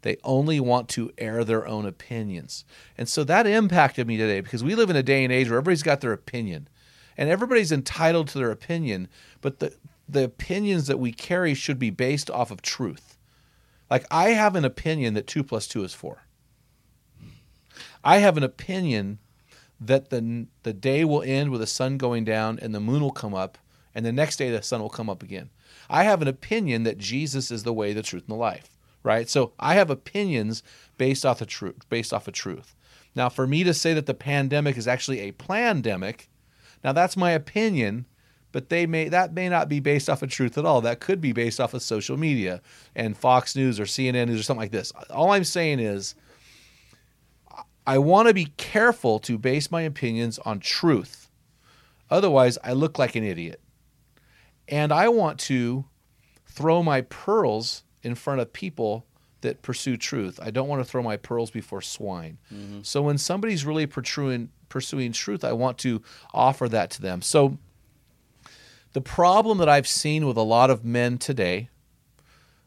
They 0.01 0.18
only 0.24 0.60
want 0.60 0.89
to 0.89 1.12
air 1.18 1.46
their 1.46 1.65
own 1.65 1.86
opinions. 1.86 2.65
And 2.98 3.08
so 3.08 3.24
that 3.24 3.48
impacted 3.48 4.06
me 4.08 4.18
today 4.18 4.41
because 4.41 4.63
we 4.63 4.75
live 4.75 4.89
in 4.89 4.96
a 4.96 5.03
day 5.03 5.24
and 5.24 5.32
age 5.32 5.50
where 5.50 5.58
everybody's 5.58 5.84
got 5.84 6.01
their 6.01 6.13
opinion. 6.13 6.68
And 7.19 7.29
everybody's 7.29 7.73
entitled 7.73 8.29
to 8.29 8.38
their 8.38 8.49
opinion, 8.49 9.09
but 9.41 9.59
the 9.59 9.75
the 10.07 10.23
opinions 10.23 10.88
that 10.88 10.99
we 10.99 11.11
carry 11.11 11.53
should 11.53 11.77
be 11.77 11.89
based 11.89 12.31
off 12.31 12.49
of 12.49 12.61
truth. 12.61 13.17
Like 13.91 14.05
I 14.09 14.29
have 14.29 14.55
an 14.55 14.63
opinion 14.63 15.15
that 15.15 15.27
two 15.27 15.43
plus 15.43 15.67
two 15.67 15.83
is 15.83 15.93
four. 15.93 16.23
I 18.05 18.19
have 18.19 18.38
an 18.38 18.43
opinion 18.43 19.19
that 19.81 20.11
the 20.11 20.47
the 20.63 20.71
day 20.71 21.03
will 21.03 21.21
end 21.21 21.51
with 21.51 21.59
the 21.59 21.67
sun 21.67 21.97
going 21.97 22.23
down 22.23 22.57
and 22.61 22.73
the 22.73 22.79
moon 22.79 23.01
will 23.01 23.11
come 23.11 23.33
up, 23.35 23.57
and 23.93 24.05
the 24.05 24.13
next 24.13 24.38
day 24.38 24.49
the 24.49 24.63
sun 24.63 24.81
will 24.81 24.89
come 24.89 25.09
up 25.09 25.21
again. 25.21 25.49
I 25.89 26.05
have 26.05 26.21
an 26.21 26.29
opinion 26.29 26.83
that 26.83 26.99
Jesus 26.99 27.51
is 27.51 27.63
the 27.63 27.73
way, 27.73 27.91
the 27.91 28.01
truth, 28.01 28.23
and 28.23 28.31
the 28.31 28.39
life. 28.39 28.77
Right. 29.03 29.29
So 29.29 29.51
I 29.59 29.73
have 29.73 29.89
opinions 29.89 30.63
based 30.97 31.25
off 31.25 31.39
the 31.39 31.45
truth, 31.45 31.89
based 31.89 32.13
off 32.13 32.29
of 32.29 32.33
truth. 32.33 32.75
Now, 33.13 33.27
for 33.27 33.45
me 33.45 33.65
to 33.65 33.73
say 33.73 33.93
that 33.93 34.05
the 34.05 34.13
pandemic 34.13 34.77
is 34.77 34.88
actually 34.88 35.19
a 35.19 35.33
plandemic, 35.33 36.27
now 36.83 36.91
that's 36.93 37.17
my 37.17 37.31
opinion, 37.31 38.05
but 38.51 38.69
they 38.69 38.86
may 38.86 39.09
that 39.09 39.33
may 39.33 39.50
not 39.50 39.69
be 39.69 39.79
based 39.79 40.09
off 40.09 40.21
of 40.21 40.29
truth 40.29 40.57
at 40.57 40.65
all. 40.65 40.81
That 40.81 41.00
could 41.00 41.21
be 41.21 41.33
based 41.33 41.59
off 41.59 41.74
of 41.74 41.81
social 41.81 42.17
media 42.17 42.62
and 42.95 43.17
Fox 43.17 43.55
News 43.55 43.79
or 43.79 43.83
CNN 43.83 44.27
News 44.27 44.39
or 44.39 44.43
something 44.43 44.62
like 44.62 44.71
this. 44.71 44.91
All 45.09 45.31
I'm 45.31 45.43
saying 45.43 45.79
is 45.79 46.15
I 47.86 47.98
want 47.98 48.27
to 48.27 48.33
be 48.33 48.45
careful 48.57 49.19
to 49.19 49.38
base 49.38 49.71
my 49.71 49.81
opinions 49.81 50.38
on 50.39 50.59
truth. 50.59 51.29
Otherwise, 52.12 52.57
I 52.63 52.74
look 52.74 53.00
like 53.00 53.15
an 53.15 53.24
idiot. 53.24 53.62
And 54.67 54.91
I 54.91 55.09
want 55.09 55.39
to 55.41 55.86
throw 56.45 56.83
my 56.83 57.01
pearls 57.01 57.83
in 58.03 58.15
front 58.15 58.41
of 58.41 58.53
people 58.53 59.05
that 59.41 59.62
pursue 59.62 59.98
truth. 59.98 60.39
I 60.41 60.51
don't 60.51 60.67
want 60.67 60.81
to 60.81 60.89
throw 60.89 61.01
my 61.01 61.17
pearls 61.17 61.51
before 61.51 61.81
swine. 61.81 62.38
Mm-hmm. 62.53 62.81
So 62.84 63.01
when 63.01 63.17
somebody's 63.17 63.65
really 63.65 63.86
pursuing 63.86 64.50
pursuing 64.67 65.12
truth, 65.12 65.43
I 65.43 65.53
want 65.53 65.77
to 65.79 66.01
offer 66.34 66.69
that 66.69 66.91
to 66.91 67.01
them. 67.01 67.22
So 67.22 67.58
the 68.93 69.01
problem 69.01 69.58
that 69.58 69.69
I've 69.69 69.88
seen 69.88 70.25
with 70.27 70.38
a 70.38 70.41
lot 70.41 70.69
of 70.69 70.86
men 70.86 71.17
today, 71.17 71.69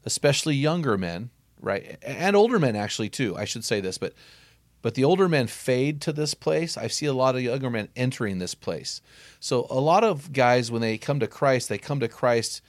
especially 0.04 0.54
younger 0.56 0.98
men, 0.98 1.30
right, 1.60 1.98
and 2.02 2.34
older 2.34 2.58
men 2.58 2.76
actually 2.76 3.08
too, 3.08 3.36
I 3.36 3.44
should 3.44 3.64
say 3.64 3.80
this, 3.80 3.98
but 3.98 4.14
But 4.82 4.94
the 4.94 5.04
older 5.04 5.28
men 5.28 5.46
fade 5.46 6.00
to 6.00 6.12
this 6.12 6.34
place. 6.34 6.76
I 6.76 6.88
see 6.88 7.06
a 7.06 7.12
lot 7.12 7.36
of 7.36 7.42
younger 7.42 7.70
men 7.70 7.88
entering 7.94 8.40
this 8.40 8.54
place. 8.54 9.00
So 9.38 9.66
a 9.70 9.78
lot 9.78 10.02
of 10.02 10.32
guys, 10.32 10.72
when 10.72 10.82
they 10.82 10.98
come 10.98 11.20
to 11.20 11.28
Christ, 11.28 11.68
they 11.68 11.78
come 11.78 12.00
to 12.00 12.08
Christ 12.08 12.62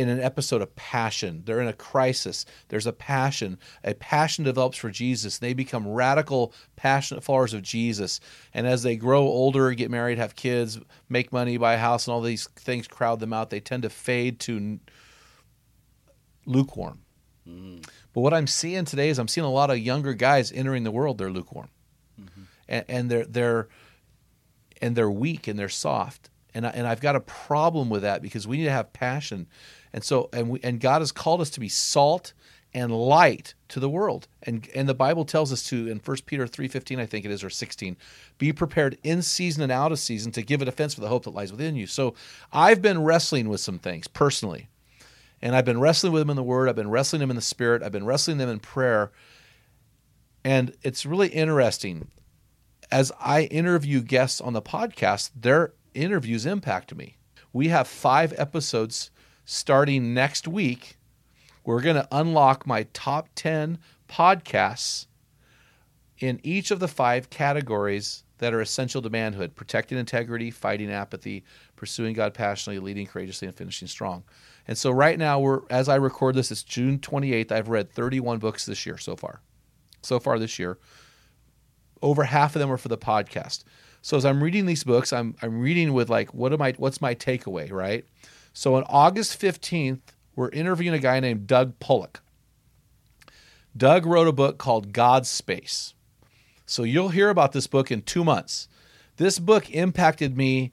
in 0.00 0.08
an 0.08 0.18
episode 0.18 0.62
of 0.62 0.74
passion. 0.76 1.42
They're 1.44 1.60
in 1.60 1.68
a 1.68 1.74
crisis. 1.74 2.46
There's 2.68 2.86
a 2.86 2.92
passion. 2.92 3.58
A 3.84 3.92
passion 3.92 4.44
develops 4.44 4.78
for 4.78 4.90
Jesus. 4.90 5.36
They 5.36 5.52
become 5.52 5.86
radical, 5.86 6.54
passionate 6.74 7.22
followers 7.22 7.52
of 7.52 7.60
Jesus. 7.60 8.18
And 8.54 8.66
as 8.66 8.82
they 8.82 8.96
grow 8.96 9.20
older, 9.20 9.70
get 9.72 9.90
married, 9.90 10.16
have 10.16 10.36
kids, 10.36 10.80
make 11.10 11.34
money, 11.34 11.58
buy 11.58 11.74
a 11.74 11.78
house, 11.78 12.06
and 12.06 12.14
all 12.14 12.22
these 12.22 12.48
things 12.56 12.88
crowd 12.88 13.20
them 13.20 13.34
out, 13.34 13.50
they 13.50 13.60
tend 13.60 13.82
to 13.82 13.90
fade 13.90 14.40
to 14.40 14.80
lukewarm. 16.46 17.00
Mm. 17.46 17.86
But 18.14 18.22
what 18.22 18.32
I'm 18.32 18.46
seeing 18.46 18.86
today 18.86 19.10
is 19.10 19.18
I'm 19.18 19.28
seeing 19.28 19.44
a 19.44 19.50
lot 19.50 19.70
of 19.70 19.78
younger 19.78 20.14
guys 20.14 20.50
entering 20.50 20.84
the 20.84 20.90
world. 20.90 21.18
They're 21.18 21.30
lukewarm, 21.30 21.68
mm-hmm. 22.18 22.42
and, 22.68 22.84
and 22.88 23.10
they're 23.10 23.26
they're 23.26 23.68
and 24.80 24.96
they're 24.96 25.10
weak 25.10 25.46
and 25.46 25.58
they're 25.58 25.68
soft. 25.68 26.30
And 26.54 26.66
I, 26.66 26.70
and 26.70 26.86
I've 26.86 27.00
got 27.00 27.16
a 27.16 27.20
problem 27.20 27.90
with 27.90 28.02
that 28.02 28.22
because 28.22 28.46
we 28.46 28.56
need 28.56 28.64
to 28.64 28.72
have 28.72 28.92
passion, 28.92 29.46
and 29.92 30.02
so 30.02 30.28
and 30.32 30.50
we 30.50 30.60
and 30.62 30.80
God 30.80 31.00
has 31.00 31.12
called 31.12 31.40
us 31.40 31.50
to 31.50 31.60
be 31.60 31.68
salt 31.68 32.32
and 32.72 32.92
light 32.92 33.54
to 33.68 33.80
the 33.80 33.88
world. 33.88 34.28
And 34.42 34.68
and 34.74 34.88
the 34.88 34.94
Bible 34.94 35.24
tells 35.24 35.52
us 35.52 35.62
to 35.64 35.88
in 35.88 35.98
1 35.98 36.16
Peter 36.26 36.46
3:15 36.46 36.98
I 36.98 37.06
think 37.06 37.24
it 37.24 37.30
is 37.30 37.44
or 37.44 37.50
16, 37.50 37.96
be 38.38 38.52
prepared 38.52 38.98
in 39.02 39.22
season 39.22 39.62
and 39.62 39.72
out 39.72 39.92
of 39.92 39.98
season 39.98 40.32
to 40.32 40.42
give 40.42 40.62
a 40.62 40.64
defense 40.64 40.94
for 40.94 41.00
the 41.00 41.08
hope 41.08 41.24
that 41.24 41.34
lies 41.34 41.52
within 41.52 41.76
you. 41.76 41.86
So 41.86 42.14
I've 42.52 42.82
been 42.82 43.02
wrestling 43.02 43.48
with 43.48 43.60
some 43.60 43.78
things 43.78 44.08
personally. 44.08 44.68
And 45.42 45.56
I've 45.56 45.64
been 45.64 45.80
wrestling 45.80 46.12
with 46.12 46.20
them 46.20 46.30
in 46.30 46.36
the 46.36 46.42
word, 46.42 46.68
I've 46.68 46.76
been 46.76 46.90
wrestling 46.90 47.20
them 47.20 47.30
in 47.30 47.36
the 47.36 47.42
spirit, 47.42 47.82
I've 47.82 47.92
been 47.92 48.04
wrestling 48.04 48.38
them 48.38 48.50
in 48.50 48.58
prayer. 48.58 49.10
And 50.44 50.74
it's 50.82 51.06
really 51.06 51.28
interesting 51.28 52.08
as 52.90 53.12
I 53.20 53.42
interview 53.44 54.02
guests 54.02 54.40
on 54.40 54.52
the 54.52 54.62
podcast, 54.62 55.30
their 55.34 55.72
interviews 55.94 56.46
impact 56.46 56.94
me. 56.94 57.16
We 57.52 57.68
have 57.68 57.88
5 57.88 58.34
episodes 58.38 59.10
starting 59.44 60.14
next 60.14 60.46
week 60.46 60.98
we're 61.64 61.82
going 61.82 61.96
to 61.96 62.08
unlock 62.10 62.66
my 62.66 62.84
top 62.92 63.28
10 63.34 63.78
podcasts 64.08 65.06
in 66.18 66.40
each 66.42 66.70
of 66.70 66.80
the 66.80 66.88
five 66.88 67.30
categories 67.30 68.24
that 68.38 68.54
are 68.54 68.60
essential 68.60 69.02
to 69.02 69.10
manhood 69.10 69.54
protecting 69.54 69.98
integrity, 69.98 70.50
fighting 70.50 70.90
apathy, 70.90 71.44
pursuing 71.76 72.14
God 72.14 72.34
passionately, 72.34 72.80
leading 72.80 73.06
courageously, 73.06 73.46
and 73.46 73.56
finishing 73.56 73.88
strong. 73.88 74.24
And 74.66 74.76
so, 74.76 74.90
right 74.90 75.18
now, 75.18 75.40
we're 75.40 75.60
as 75.68 75.88
I 75.88 75.96
record 75.96 76.34
this, 76.34 76.50
it's 76.50 76.62
June 76.62 76.98
28th. 76.98 77.52
I've 77.52 77.68
read 77.68 77.92
31 77.92 78.38
books 78.38 78.66
this 78.66 78.86
year 78.86 78.98
so 78.98 79.16
far. 79.16 79.40
So 80.02 80.18
far 80.18 80.38
this 80.38 80.58
year, 80.58 80.78
over 82.00 82.24
half 82.24 82.56
of 82.56 82.60
them 82.60 82.72
are 82.72 82.78
for 82.78 82.88
the 82.88 82.98
podcast. 82.98 83.64
So 84.02 84.16
as 84.16 84.24
I'm 84.24 84.42
reading 84.42 84.66
these 84.66 84.84
books, 84.84 85.12
I'm 85.12 85.34
I'm 85.42 85.60
reading 85.60 85.92
with 85.92 86.08
like, 86.08 86.32
what 86.32 86.52
am 86.52 86.62
I? 86.62 86.72
What's 86.76 87.00
my 87.00 87.14
takeaway? 87.14 87.70
Right. 87.70 88.04
So 88.52 88.74
on 88.74 88.84
August 88.88 89.40
15th, 89.40 90.00
we're 90.34 90.50
interviewing 90.50 90.94
a 90.94 90.98
guy 90.98 91.20
named 91.20 91.46
Doug 91.46 91.78
Pollock. 91.78 92.20
Doug 93.76 94.06
wrote 94.06 94.26
a 94.26 94.32
book 94.32 94.58
called 94.58 94.92
God's 94.92 95.28
Space. 95.28 95.94
So 96.66 96.82
you'll 96.82 97.10
hear 97.10 97.28
about 97.28 97.52
this 97.52 97.66
book 97.66 97.90
in 97.90 98.02
two 98.02 98.24
months. 98.24 98.68
This 99.16 99.38
book 99.38 99.70
impacted 99.70 100.36
me 100.36 100.72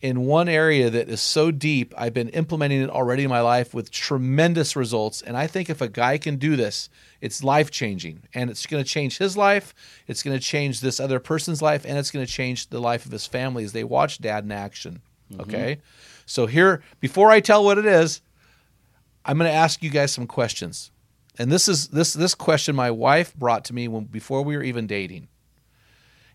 in 0.00 0.24
one 0.24 0.48
area 0.48 0.88
that 0.88 1.08
is 1.08 1.20
so 1.20 1.50
deep. 1.50 1.92
I've 1.96 2.14
been 2.14 2.30
implementing 2.30 2.82
it 2.82 2.90
already 2.90 3.24
in 3.24 3.30
my 3.30 3.42
life 3.42 3.74
with 3.74 3.90
tremendous 3.90 4.74
results. 4.74 5.20
And 5.20 5.36
I 5.36 5.46
think 5.46 5.68
if 5.68 5.80
a 5.80 5.88
guy 5.88 6.16
can 6.16 6.36
do 6.36 6.56
this, 6.56 6.88
it's 7.20 7.44
life 7.44 7.70
changing. 7.70 8.22
And 8.32 8.48
it's 8.48 8.66
going 8.66 8.82
to 8.82 8.88
change 8.88 9.18
his 9.18 9.36
life, 9.36 9.74
it's 10.06 10.22
going 10.22 10.38
to 10.38 10.42
change 10.42 10.80
this 10.80 11.00
other 11.00 11.20
person's 11.20 11.60
life, 11.60 11.84
and 11.84 11.98
it's 11.98 12.10
going 12.10 12.24
to 12.24 12.32
change 12.32 12.68
the 12.68 12.80
life 12.80 13.04
of 13.04 13.12
his 13.12 13.26
family 13.26 13.64
as 13.64 13.72
they 13.72 13.84
watch 13.84 14.20
dad 14.20 14.44
in 14.44 14.52
action. 14.52 15.02
Mm-hmm. 15.30 15.42
Okay? 15.42 15.78
So, 16.24 16.46
here, 16.46 16.82
before 17.00 17.30
I 17.30 17.40
tell 17.40 17.64
what 17.64 17.76
it 17.76 17.86
is, 17.86 18.22
I'm 19.24 19.36
going 19.36 19.50
to 19.50 19.56
ask 19.56 19.82
you 19.82 19.90
guys 19.90 20.12
some 20.12 20.26
questions. 20.26 20.90
And 21.38 21.50
this 21.50 21.68
is 21.68 21.88
this 21.88 22.12
this 22.12 22.34
question 22.34 22.74
my 22.76 22.90
wife 22.90 23.34
brought 23.34 23.64
to 23.66 23.74
me 23.74 23.88
when 23.88 24.04
before 24.04 24.42
we 24.42 24.56
were 24.56 24.62
even 24.62 24.86
dating. 24.86 25.28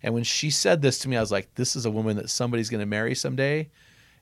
And 0.06 0.14
when 0.14 0.24
she 0.24 0.52
said 0.52 0.84
this 0.84 1.00
to 1.00 1.10
me, 1.10 1.18
I 1.18 1.20
was 1.20 1.32
like, 1.32 1.56
this 1.56 1.76
is 1.76 1.88
a 1.88 1.90
woman 1.90 2.18
that 2.18 2.30
somebody's 2.30 2.70
going 2.70 2.80
to 2.80 2.86
marry 2.86 3.16
someday 3.16 3.72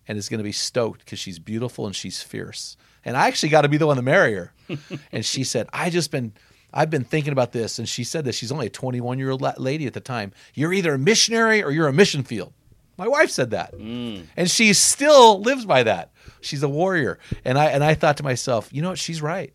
and 0.08 0.18
is 0.18 0.30
going 0.30 0.38
to 0.38 0.44
be 0.44 0.54
stoked 0.54 1.04
because 1.04 1.20
she's 1.20 1.40
beautiful 1.40 1.86
and 1.86 1.94
she's 1.94 2.24
fierce. 2.24 2.78
And 3.04 3.18
I 3.18 3.28
actually 3.28 3.50
got 3.50 3.63
to 3.63 3.68
be 3.68 3.75
the 3.75 3.86
one 3.86 3.98
to 3.98 4.02
marry 4.02 4.34
her. 4.34 4.54
and 5.12 5.25
she 5.25 5.44
said, 5.44 5.68
I 5.74 5.90
just 5.90 6.10
been 6.10 6.32
I've 6.74 6.90
been 6.90 7.04
thinking 7.04 7.34
about 7.34 7.52
this 7.52 7.80
and 7.80 7.90
she 7.90 8.06
said 8.06 8.24
that 8.25 8.34
she's 8.34 8.50
only 8.50 8.68
a 8.68 8.70
21 8.70 9.20
year 9.20 9.32
old 9.32 9.42
lady 9.58 9.86
at 9.86 9.94
the 9.94 10.00
time. 10.00 10.32
You're 10.54 10.72
either 10.72 10.94
a 10.94 10.98
missionary 10.98 11.62
or 11.62 11.70
you're 11.70 11.90
a 11.90 11.94
mission 11.94 12.24
field. 12.24 12.54
My 12.98 13.10
wife 13.10 13.30
said 13.30 13.52
that. 13.52 13.74
Mm. 13.74 14.28
And 14.38 14.50
she 14.50 14.72
still 14.72 15.42
lives 15.42 15.66
by 15.66 15.84
that. 15.84 16.13
She's 16.40 16.63
a 16.63 16.70
warrior. 16.70 17.20
And 17.44 17.58
I 17.58 17.66
and 17.66 17.84
I 17.84 17.94
thought 17.94 18.16
to 18.18 18.24
myself, 18.24 18.70
you 18.72 18.82
know 18.82 18.92
what, 18.92 19.00
she's 19.00 19.22
right. 19.22 19.54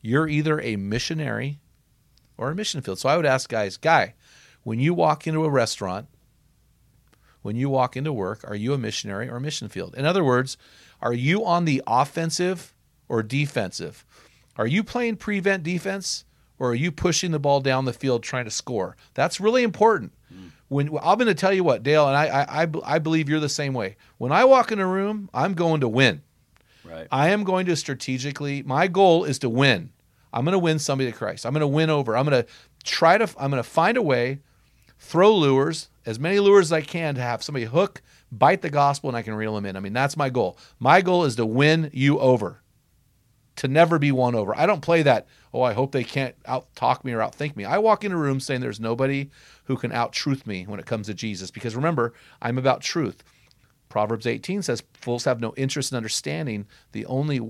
You're 0.00 0.26
either 0.26 0.60
a 0.60 0.74
missionary 0.74 1.60
or 2.36 2.50
a 2.50 2.56
mission 2.56 2.80
field. 2.80 2.98
So 2.98 3.08
I 3.08 3.16
would 3.16 3.26
ask 3.26 3.48
guys, 3.48 3.76
guy, 3.76 4.14
when 4.62 4.78
you 4.78 4.94
walk 4.94 5.26
into 5.26 5.44
a 5.44 5.50
restaurant, 5.50 6.06
when 7.42 7.56
you 7.56 7.68
walk 7.68 7.96
into 7.96 8.12
work, 8.12 8.40
are 8.44 8.54
you 8.54 8.74
a 8.74 8.78
missionary 8.78 9.28
or 9.28 9.36
a 9.36 9.40
mission 9.40 9.68
field? 9.68 9.94
In 9.96 10.04
other 10.04 10.22
words, 10.22 10.56
are 11.00 11.14
you 11.14 11.44
on 11.44 11.64
the 11.64 11.82
offensive 11.86 12.74
or 13.08 13.22
defensive? 13.22 14.04
Are 14.56 14.66
you 14.66 14.84
playing 14.84 15.16
prevent 15.16 15.62
defense 15.62 16.24
or 16.58 16.70
are 16.70 16.74
you 16.74 16.92
pushing 16.92 17.30
the 17.30 17.38
ball 17.38 17.60
down 17.60 17.86
the 17.86 17.92
field 17.92 18.22
trying 18.22 18.44
to 18.44 18.50
score? 18.50 18.96
That's 19.14 19.40
really 19.40 19.62
important. 19.62 20.12
Mm. 20.32 20.50
When 20.68 20.88
I'm 21.02 21.16
going 21.16 21.26
to 21.26 21.34
tell 21.34 21.52
you 21.52 21.64
what, 21.64 21.82
Dale, 21.82 22.06
and 22.06 22.16
I, 22.16 22.26
I, 22.26 22.62
I, 22.62 22.68
I 22.84 22.98
believe 22.98 23.28
you're 23.28 23.40
the 23.40 23.48
same 23.48 23.72
way. 23.72 23.96
When 24.18 24.32
I 24.32 24.44
walk 24.44 24.70
in 24.70 24.78
a 24.78 24.86
room, 24.86 25.30
I'm 25.32 25.54
going 25.54 25.80
to 25.80 25.88
win. 25.88 26.22
Right. 26.84 27.08
I 27.10 27.30
am 27.30 27.44
going 27.44 27.66
to 27.66 27.76
strategically. 27.76 28.62
My 28.62 28.86
goal 28.86 29.24
is 29.24 29.38
to 29.40 29.48
win. 29.48 29.92
I'm 30.32 30.44
going 30.44 30.52
to 30.52 30.58
win 30.58 30.78
somebody 30.78 31.10
to 31.10 31.16
Christ. 31.16 31.44
I'm 31.44 31.52
going 31.52 31.60
to 31.60 31.66
win 31.66 31.90
over. 31.90 32.16
I'm 32.16 32.26
going 32.26 32.44
to 32.44 32.48
try 32.84 33.18
to. 33.18 33.24
I'm 33.38 33.50
going 33.50 33.62
to 33.62 33.68
find 33.68 33.96
a 33.96 34.02
way, 34.02 34.40
throw 35.00 35.34
lures, 35.34 35.88
as 36.06 36.20
many 36.20 36.38
lures 36.38 36.66
as 36.66 36.72
I 36.72 36.82
can 36.82 37.14
to 37.16 37.20
have 37.20 37.42
somebody 37.42 37.64
hook, 37.64 38.02
bite 38.30 38.62
the 38.62 38.70
gospel, 38.70 39.10
and 39.10 39.16
I 39.16 39.22
can 39.22 39.34
reel 39.34 39.54
them 39.54 39.66
in. 39.66 39.76
I 39.76 39.80
mean, 39.80 39.94
that's 39.94 40.16
my 40.16 40.30
goal. 40.30 40.56
My 40.78 41.00
goal 41.00 41.24
is 41.24 41.36
to 41.36 41.46
win 41.46 41.90
you 41.92 42.20
over, 42.20 42.62
to 43.56 43.66
never 43.66 43.98
be 43.98 44.12
won 44.12 44.34
over. 44.34 44.56
I 44.56 44.66
don't 44.66 44.82
play 44.82 45.02
that. 45.02 45.26
Oh, 45.52 45.62
I 45.62 45.72
hope 45.72 45.92
they 45.92 46.04
can't 46.04 46.36
out 46.46 46.72
talk 46.76 47.04
me 47.04 47.12
or 47.12 47.18
outthink 47.18 47.56
me. 47.56 47.64
I 47.64 47.78
walk 47.78 48.04
in 48.04 48.12
a 48.12 48.16
room 48.16 48.38
saying 48.38 48.60
there's 48.60 48.78
nobody 48.78 49.30
who 49.64 49.76
can 49.76 49.90
out 49.90 50.12
truth 50.12 50.46
me 50.46 50.64
when 50.64 50.78
it 50.78 50.86
comes 50.86 51.06
to 51.06 51.14
Jesus, 51.14 51.50
because 51.50 51.74
remember, 51.74 52.12
I'm 52.40 52.58
about 52.58 52.82
truth. 52.82 53.24
Proverbs 53.88 54.26
18 54.26 54.62
says, 54.62 54.84
Fools 54.92 55.24
have 55.24 55.40
no 55.40 55.52
interest 55.56 55.90
in 55.90 55.96
understanding. 55.96 56.66
They 56.92 57.04
only 57.06 57.40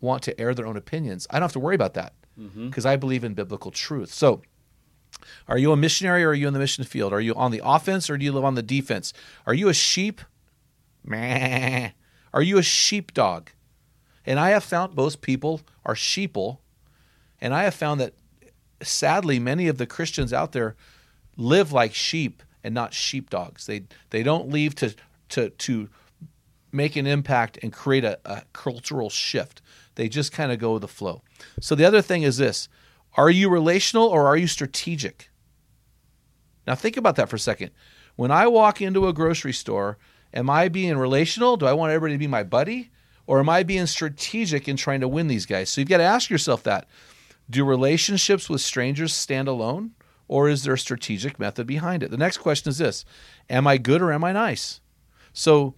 want 0.00 0.22
to 0.24 0.38
air 0.40 0.54
their 0.54 0.66
own 0.66 0.76
opinions. 0.76 1.26
I 1.30 1.34
don't 1.34 1.44
have 1.44 1.52
to 1.52 1.60
worry 1.60 1.74
about 1.74 1.94
that 1.94 2.12
mm-hmm. 2.38 2.68
because 2.68 2.86
I 2.86 2.96
believe 2.96 3.24
in 3.24 3.34
biblical 3.34 3.70
truth. 3.70 4.12
So, 4.12 4.42
are 5.48 5.58
you 5.58 5.72
a 5.72 5.76
missionary 5.76 6.24
or 6.24 6.30
are 6.30 6.34
you 6.34 6.46
in 6.48 6.54
the 6.54 6.58
mission 6.58 6.84
field? 6.84 7.12
Are 7.12 7.20
you 7.20 7.34
on 7.34 7.50
the 7.50 7.60
offense 7.64 8.08
or 8.08 8.16
do 8.16 8.24
you 8.24 8.32
live 8.32 8.44
on 8.44 8.54
the 8.54 8.62
defense? 8.62 9.12
Are 9.46 9.54
you 9.54 9.68
a 9.68 9.74
sheep? 9.74 10.20
Meh. 11.04 11.90
Are 12.32 12.42
you 12.42 12.58
a 12.58 12.62
sheepdog? 12.62 13.50
And 14.26 14.40
I 14.40 14.50
have 14.50 14.64
found 14.64 14.96
most 14.96 15.20
people 15.20 15.60
are 15.84 15.94
sheeple. 15.94 16.58
And 17.40 17.52
I 17.54 17.64
have 17.64 17.74
found 17.74 18.00
that 18.00 18.14
sadly, 18.82 19.38
many 19.38 19.68
of 19.68 19.78
the 19.78 19.86
Christians 19.86 20.32
out 20.32 20.52
there 20.52 20.76
live 21.36 21.72
like 21.72 21.94
sheep 21.94 22.42
and 22.62 22.74
not 22.74 22.94
sheepdogs. 22.94 23.66
They 23.66 23.84
they 24.10 24.22
don't 24.22 24.50
leave 24.50 24.74
to 24.76 24.94
to 25.30 25.50
to 25.50 25.88
make 26.72 26.96
an 26.96 27.06
impact 27.06 27.58
and 27.62 27.72
create 27.72 28.04
a, 28.04 28.18
a 28.24 28.42
cultural 28.52 29.10
shift. 29.10 29.62
They 29.94 30.08
just 30.08 30.32
kind 30.32 30.50
of 30.50 30.58
go 30.58 30.72
with 30.72 30.82
the 30.82 30.88
flow. 30.88 31.22
So 31.60 31.74
the 31.74 31.84
other 31.84 32.02
thing 32.02 32.22
is 32.22 32.38
this: 32.38 32.68
Are 33.16 33.30
you 33.30 33.48
relational 33.48 34.04
or 34.04 34.26
are 34.26 34.36
you 34.36 34.46
strategic? 34.46 35.30
Now 36.66 36.74
think 36.74 36.96
about 36.96 37.16
that 37.16 37.28
for 37.28 37.36
a 37.36 37.40
second. 37.40 37.70
When 38.16 38.30
I 38.30 38.46
walk 38.46 38.80
into 38.80 39.08
a 39.08 39.12
grocery 39.12 39.52
store, 39.52 39.98
am 40.32 40.48
I 40.48 40.68
being 40.68 40.96
relational? 40.96 41.56
Do 41.56 41.66
I 41.66 41.72
want 41.72 41.92
everybody 41.92 42.14
to 42.14 42.18
be 42.18 42.26
my 42.26 42.42
buddy? 42.42 42.90
Or 43.26 43.40
am 43.40 43.48
I 43.48 43.62
being 43.62 43.86
strategic 43.86 44.68
in 44.68 44.76
trying 44.76 45.00
to 45.00 45.08
win 45.08 45.28
these 45.28 45.46
guys? 45.46 45.70
So 45.70 45.80
you've 45.80 45.88
got 45.88 45.98
to 45.98 46.04
ask 46.04 46.28
yourself 46.28 46.62
that. 46.64 46.86
Do 47.48 47.64
relationships 47.64 48.48
with 48.48 48.60
strangers 48.60 49.12
stand 49.12 49.48
alone? 49.48 49.92
Or 50.28 50.48
is 50.48 50.62
there 50.64 50.74
a 50.74 50.78
strategic 50.78 51.38
method 51.38 51.66
behind 51.66 52.02
it? 52.02 52.10
The 52.10 52.16
next 52.16 52.38
question 52.38 52.70
is 52.70 52.78
this 52.78 53.04
Am 53.50 53.66
I 53.66 53.78
good 53.78 54.02
or 54.02 54.12
am 54.12 54.24
I 54.24 54.32
nice? 54.32 54.80
So, 55.32 55.74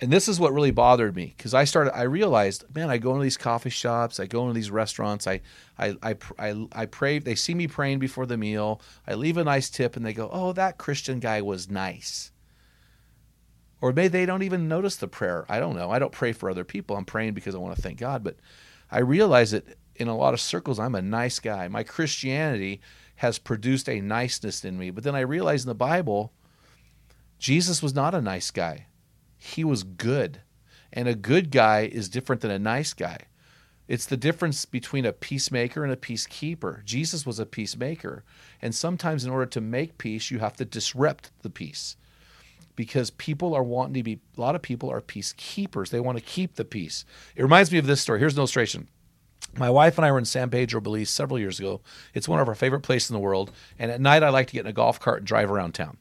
and 0.00 0.12
this 0.12 0.28
is 0.28 0.38
what 0.38 0.52
really 0.52 0.70
bothered 0.70 1.16
me 1.16 1.32
because 1.36 1.54
I 1.54 1.64
started, 1.64 1.96
I 1.96 2.02
realized, 2.02 2.64
man, 2.74 2.90
I 2.90 2.98
go 2.98 3.12
into 3.12 3.22
these 3.22 3.38
coffee 3.38 3.70
shops, 3.70 4.20
I 4.20 4.26
go 4.26 4.42
into 4.42 4.52
these 4.52 4.70
restaurants, 4.70 5.26
I, 5.26 5.40
I, 5.78 5.96
I, 6.02 6.16
I, 6.38 6.66
I 6.72 6.86
pray, 6.86 7.18
they 7.18 7.34
see 7.34 7.54
me 7.54 7.66
praying 7.66 7.98
before 7.98 8.26
the 8.26 8.36
meal, 8.36 8.80
I 9.06 9.14
leave 9.14 9.38
a 9.38 9.44
nice 9.44 9.70
tip 9.70 9.96
and 9.96 10.04
they 10.04 10.12
go, 10.12 10.28
oh, 10.30 10.52
that 10.52 10.76
Christian 10.76 11.18
guy 11.18 11.40
was 11.40 11.70
nice. 11.70 12.30
Or 13.80 13.92
maybe 13.92 14.08
they 14.08 14.26
don't 14.26 14.42
even 14.42 14.68
notice 14.68 14.96
the 14.96 15.08
prayer. 15.08 15.44
I 15.48 15.60
don't 15.60 15.76
know. 15.76 15.90
I 15.90 15.98
don't 15.98 16.12
pray 16.12 16.32
for 16.32 16.48
other 16.48 16.64
people. 16.64 16.96
I'm 16.96 17.04
praying 17.04 17.34
because 17.34 17.54
I 17.54 17.58
want 17.58 17.76
to 17.76 17.82
thank 17.82 17.98
God. 17.98 18.24
But 18.24 18.36
I 18.90 19.00
realize 19.00 19.50
that 19.50 19.66
in 19.94 20.08
a 20.08 20.16
lot 20.16 20.34
of 20.34 20.40
circles, 20.40 20.78
I'm 20.78 20.94
a 20.94 21.02
nice 21.02 21.38
guy. 21.38 21.68
My 21.68 21.82
Christianity 21.82 22.80
has 23.16 23.38
produced 23.38 23.88
a 23.88 24.00
niceness 24.00 24.64
in 24.64 24.78
me. 24.78 24.90
But 24.90 25.04
then 25.04 25.14
I 25.14 25.20
realize 25.20 25.64
in 25.64 25.68
the 25.68 25.74
Bible, 25.74 26.32
Jesus 27.38 27.82
was 27.82 27.94
not 27.94 28.14
a 28.14 28.22
nice 28.22 28.50
guy. 28.50 28.86
He 29.36 29.64
was 29.64 29.82
good. 29.82 30.40
And 30.92 31.08
a 31.08 31.14
good 31.14 31.50
guy 31.50 31.82
is 31.92 32.08
different 32.08 32.42
than 32.42 32.50
a 32.50 32.58
nice 32.58 32.94
guy. 32.94 33.18
It's 33.88 34.06
the 34.06 34.16
difference 34.16 34.64
between 34.64 35.04
a 35.04 35.12
peacemaker 35.12 35.84
and 35.84 35.92
a 35.92 35.96
peacekeeper. 35.96 36.84
Jesus 36.84 37.24
was 37.24 37.38
a 37.38 37.46
peacemaker. 37.46 38.24
And 38.60 38.74
sometimes, 38.74 39.24
in 39.24 39.30
order 39.30 39.46
to 39.46 39.60
make 39.60 39.98
peace, 39.98 40.30
you 40.30 40.40
have 40.40 40.56
to 40.56 40.64
disrupt 40.64 41.30
the 41.42 41.50
peace 41.50 41.96
because 42.74 43.10
people 43.10 43.54
are 43.54 43.62
wanting 43.62 43.94
to 43.94 44.02
be, 44.02 44.20
a 44.36 44.40
lot 44.40 44.54
of 44.54 44.62
people 44.62 44.90
are 44.90 45.00
peacekeepers. 45.00 45.90
They 45.90 46.00
want 46.00 46.18
to 46.18 46.24
keep 46.24 46.54
the 46.54 46.64
peace. 46.64 47.04
It 47.34 47.42
reminds 47.42 47.72
me 47.72 47.78
of 47.78 47.86
this 47.86 48.00
story. 48.00 48.18
Here's 48.18 48.34
an 48.34 48.40
illustration. 48.40 48.88
My 49.56 49.70
wife 49.70 49.96
and 49.96 50.04
I 50.04 50.12
were 50.12 50.18
in 50.18 50.24
San 50.24 50.50
Pedro, 50.50 50.80
Belize 50.80 51.08
several 51.08 51.38
years 51.38 51.58
ago. 51.58 51.80
It's 52.12 52.28
one 52.28 52.40
of 52.40 52.48
our 52.48 52.54
favorite 52.54 52.82
places 52.82 53.10
in 53.10 53.14
the 53.14 53.20
world. 53.20 53.52
And 53.78 53.90
at 53.90 54.00
night, 54.00 54.22
I 54.22 54.28
like 54.28 54.48
to 54.48 54.52
get 54.52 54.60
in 54.60 54.66
a 54.66 54.72
golf 54.72 55.00
cart 55.00 55.18
and 55.18 55.26
drive 55.26 55.50
around 55.50 55.72
town. 55.72 55.96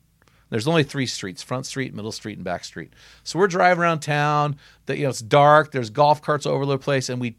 There's 0.49 0.67
only 0.67 0.83
three 0.83 1.05
streets: 1.05 1.41
Front 1.41 1.65
Street, 1.65 1.93
Middle 1.93 2.11
Street, 2.11 2.37
and 2.37 2.43
Back 2.43 2.63
Street. 2.63 2.93
So 3.23 3.39
we're 3.39 3.47
driving 3.47 3.81
around 3.81 3.99
town. 3.99 4.57
That 4.85 4.97
you 4.97 5.03
know, 5.03 5.09
it's 5.09 5.21
dark. 5.21 5.71
There's 5.71 5.89
golf 5.89 6.21
carts 6.21 6.45
all 6.45 6.53
over 6.53 6.65
the 6.65 6.77
place, 6.77 7.09
and 7.09 7.19
we, 7.19 7.37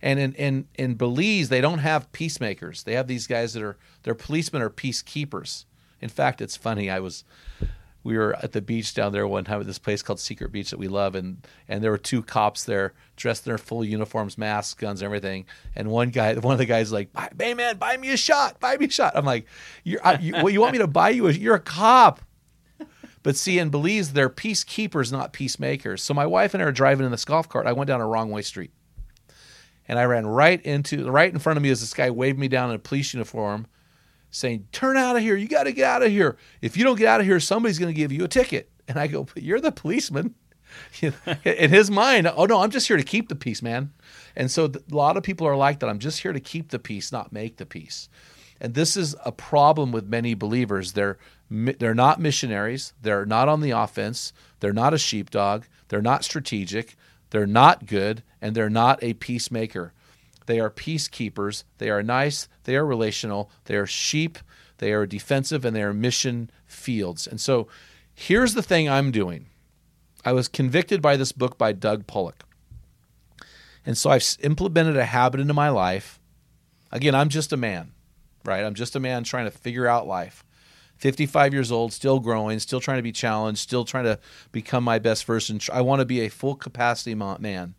and 0.00 0.18
in 0.18 0.32
in 0.34 0.68
in 0.74 0.94
Belize, 0.94 1.48
they 1.48 1.60
don't 1.60 1.78
have 1.78 2.10
peacemakers. 2.12 2.82
They 2.82 2.94
have 2.94 3.06
these 3.06 3.26
guys 3.26 3.54
that 3.54 3.62
are 3.62 3.76
their 4.04 4.14
policemen 4.14 4.62
are 4.62 4.70
peacekeepers. 4.70 5.64
In 6.00 6.08
fact, 6.08 6.40
it's 6.40 6.56
funny. 6.56 6.90
I 6.90 7.00
was 7.00 7.24
we 8.04 8.18
were 8.18 8.36
at 8.42 8.52
the 8.52 8.60
beach 8.60 8.92
down 8.92 9.12
there 9.12 9.26
one 9.26 9.44
time 9.44 9.60
at 9.60 9.66
this 9.66 9.78
place 9.78 10.02
called 10.02 10.20
Secret 10.20 10.52
Beach 10.52 10.70
that 10.70 10.78
we 10.78 10.88
love, 10.88 11.14
and 11.14 11.44
and 11.66 11.82
there 11.82 11.90
were 11.90 11.98
two 11.98 12.22
cops 12.22 12.64
there 12.64 12.92
dressed 13.16 13.46
in 13.46 13.50
their 13.50 13.58
full 13.58 13.82
uniforms, 13.82 14.36
masks, 14.36 14.74
guns, 14.74 15.02
everything. 15.02 15.46
And 15.74 15.88
one 15.88 16.10
guy, 16.10 16.34
one 16.38 16.52
of 16.52 16.58
the 16.58 16.66
guys, 16.66 16.92
like, 16.92 17.08
"Hey 17.40 17.54
man, 17.54 17.78
buy 17.78 17.96
me 17.96 18.12
a 18.12 18.16
shot, 18.16 18.60
buy 18.60 18.76
me 18.76 18.86
a 18.86 18.90
shot." 18.90 19.16
I'm 19.16 19.24
like, 19.24 19.46
"You're, 19.82 20.06
I, 20.06 20.18
you, 20.18 20.34
what 20.34 20.52
you 20.52 20.60
want 20.60 20.72
me 20.72 20.78
to 20.78 20.86
buy 20.86 21.10
you? 21.10 21.26
A, 21.26 21.32
you're 21.32 21.56
a 21.56 21.60
cop." 21.60 22.20
But 23.24 23.36
see, 23.36 23.58
in 23.58 23.70
Belize, 23.70 24.12
they're 24.12 24.30
peacekeepers, 24.30 25.10
not 25.10 25.32
peacemakers. 25.32 26.02
So 26.02 26.14
my 26.14 26.26
wife 26.26 26.54
and 26.54 26.62
I 26.62 26.66
are 26.66 26.72
driving 26.72 27.06
in 27.06 27.10
this 27.10 27.24
golf 27.24 27.48
cart. 27.48 27.66
I 27.66 27.72
went 27.72 27.88
down 27.88 28.02
a 28.02 28.06
wrong 28.06 28.30
way 28.30 28.42
street, 28.42 28.70
and 29.88 29.98
I 29.98 30.04
ran 30.04 30.26
right 30.26 30.60
into 30.62 31.10
right 31.10 31.32
in 31.32 31.38
front 31.40 31.56
of 31.56 31.62
me 31.62 31.70
as 31.70 31.80
this 31.80 31.94
guy 31.94 32.10
waved 32.10 32.38
me 32.38 32.48
down 32.48 32.68
in 32.68 32.76
a 32.76 32.78
police 32.78 33.14
uniform 33.14 33.66
saying, 34.30 34.68
Turn 34.72 34.98
out 34.98 35.16
of 35.16 35.22
here. 35.22 35.36
You 35.36 35.48
got 35.48 35.64
to 35.64 35.72
get 35.72 35.86
out 35.86 36.02
of 36.02 36.10
here. 36.10 36.36
If 36.60 36.76
you 36.76 36.84
don't 36.84 36.98
get 36.98 37.08
out 37.08 37.20
of 37.20 37.26
here, 37.26 37.40
somebody's 37.40 37.78
going 37.78 37.92
to 37.92 37.98
give 37.98 38.12
you 38.12 38.24
a 38.24 38.28
ticket. 38.28 38.70
And 38.86 38.98
I 38.98 39.06
go, 39.06 39.24
But 39.24 39.42
you're 39.42 39.60
the 39.60 39.72
policeman. 39.72 40.34
in 41.00 41.70
his 41.70 41.88
mind, 41.88 42.26
oh 42.26 42.46
no, 42.46 42.60
I'm 42.60 42.70
just 42.70 42.88
here 42.88 42.96
to 42.96 43.04
keep 43.04 43.28
the 43.28 43.36
peace, 43.36 43.62
man. 43.62 43.92
And 44.34 44.50
so 44.50 44.64
a 44.66 44.94
lot 44.94 45.16
of 45.16 45.22
people 45.22 45.46
are 45.46 45.56
like 45.56 45.78
that. 45.78 45.88
I'm 45.88 46.00
just 46.00 46.20
here 46.20 46.32
to 46.32 46.40
keep 46.40 46.70
the 46.70 46.80
peace, 46.80 47.12
not 47.12 47.32
make 47.32 47.58
the 47.58 47.66
peace. 47.66 48.08
And 48.60 48.74
this 48.74 48.96
is 48.96 49.14
a 49.24 49.32
problem 49.32 49.92
with 49.92 50.08
many 50.08 50.34
believers. 50.34 50.92
They're 50.92 51.18
they're 51.54 51.94
not 51.94 52.20
missionaries. 52.20 52.92
They're 53.00 53.26
not 53.26 53.48
on 53.48 53.60
the 53.60 53.70
offense. 53.70 54.32
They're 54.60 54.72
not 54.72 54.94
a 54.94 54.98
sheepdog. 54.98 55.64
They're 55.88 56.02
not 56.02 56.24
strategic. 56.24 56.96
They're 57.30 57.46
not 57.46 57.86
good, 57.86 58.22
and 58.40 58.54
they're 58.54 58.70
not 58.70 59.02
a 59.02 59.14
peacemaker. 59.14 59.92
They 60.46 60.60
are 60.60 60.70
peacekeepers. 60.70 61.64
They 61.78 61.90
are 61.90 62.02
nice. 62.02 62.48
They 62.64 62.76
are 62.76 62.84
relational. 62.84 63.50
They 63.64 63.76
are 63.76 63.86
sheep. 63.86 64.38
They 64.78 64.92
are 64.92 65.06
defensive, 65.06 65.64
and 65.64 65.74
they 65.74 65.82
are 65.82 65.94
mission 65.94 66.50
fields. 66.66 67.26
And 67.26 67.40
so, 67.40 67.68
here's 68.14 68.54
the 68.54 68.62
thing 68.62 68.88
I'm 68.88 69.10
doing. 69.10 69.46
I 70.24 70.32
was 70.32 70.48
convicted 70.48 71.02
by 71.02 71.16
this 71.16 71.32
book 71.32 71.58
by 71.58 71.72
Doug 71.72 72.06
Pollock. 72.06 72.44
And 73.86 73.98
so 73.98 74.10
I've 74.10 74.24
implemented 74.40 74.96
a 74.96 75.04
habit 75.04 75.40
into 75.40 75.54
my 75.54 75.68
life. 75.68 76.18
Again, 76.90 77.14
I'm 77.14 77.28
just 77.28 77.52
a 77.52 77.56
man, 77.56 77.92
right? 78.44 78.64
I'm 78.64 78.74
just 78.74 78.96
a 78.96 79.00
man 79.00 79.24
trying 79.24 79.44
to 79.44 79.50
figure 79.50 79.86
out 79.86 80.06
life. 80.06 80.43
55 81.04 81.52
years 81.52 81.70
old, 81.70 81.92
still 81.92 82.18
growing, 82.18 82.58
still 82.60 82.80
trying 82.80 82.96
to 82.96 83.02
be 83.02 83.12
challenged, 83.12 83.60
still 83.60 83.84
trying 83.84 84.04
to 84.04 84.18
become 84.52 84.82
my 84.82 84.98
best 84.98 85.26
version. 85.26 85.60
I 85.70 85.82
want 85.82 86.00
to 86.00 86.06
be 86.06 86.22
a 86.22 86.30
full 86.30 86.54
capacity 86.54 87.14
man. 87.14 87.74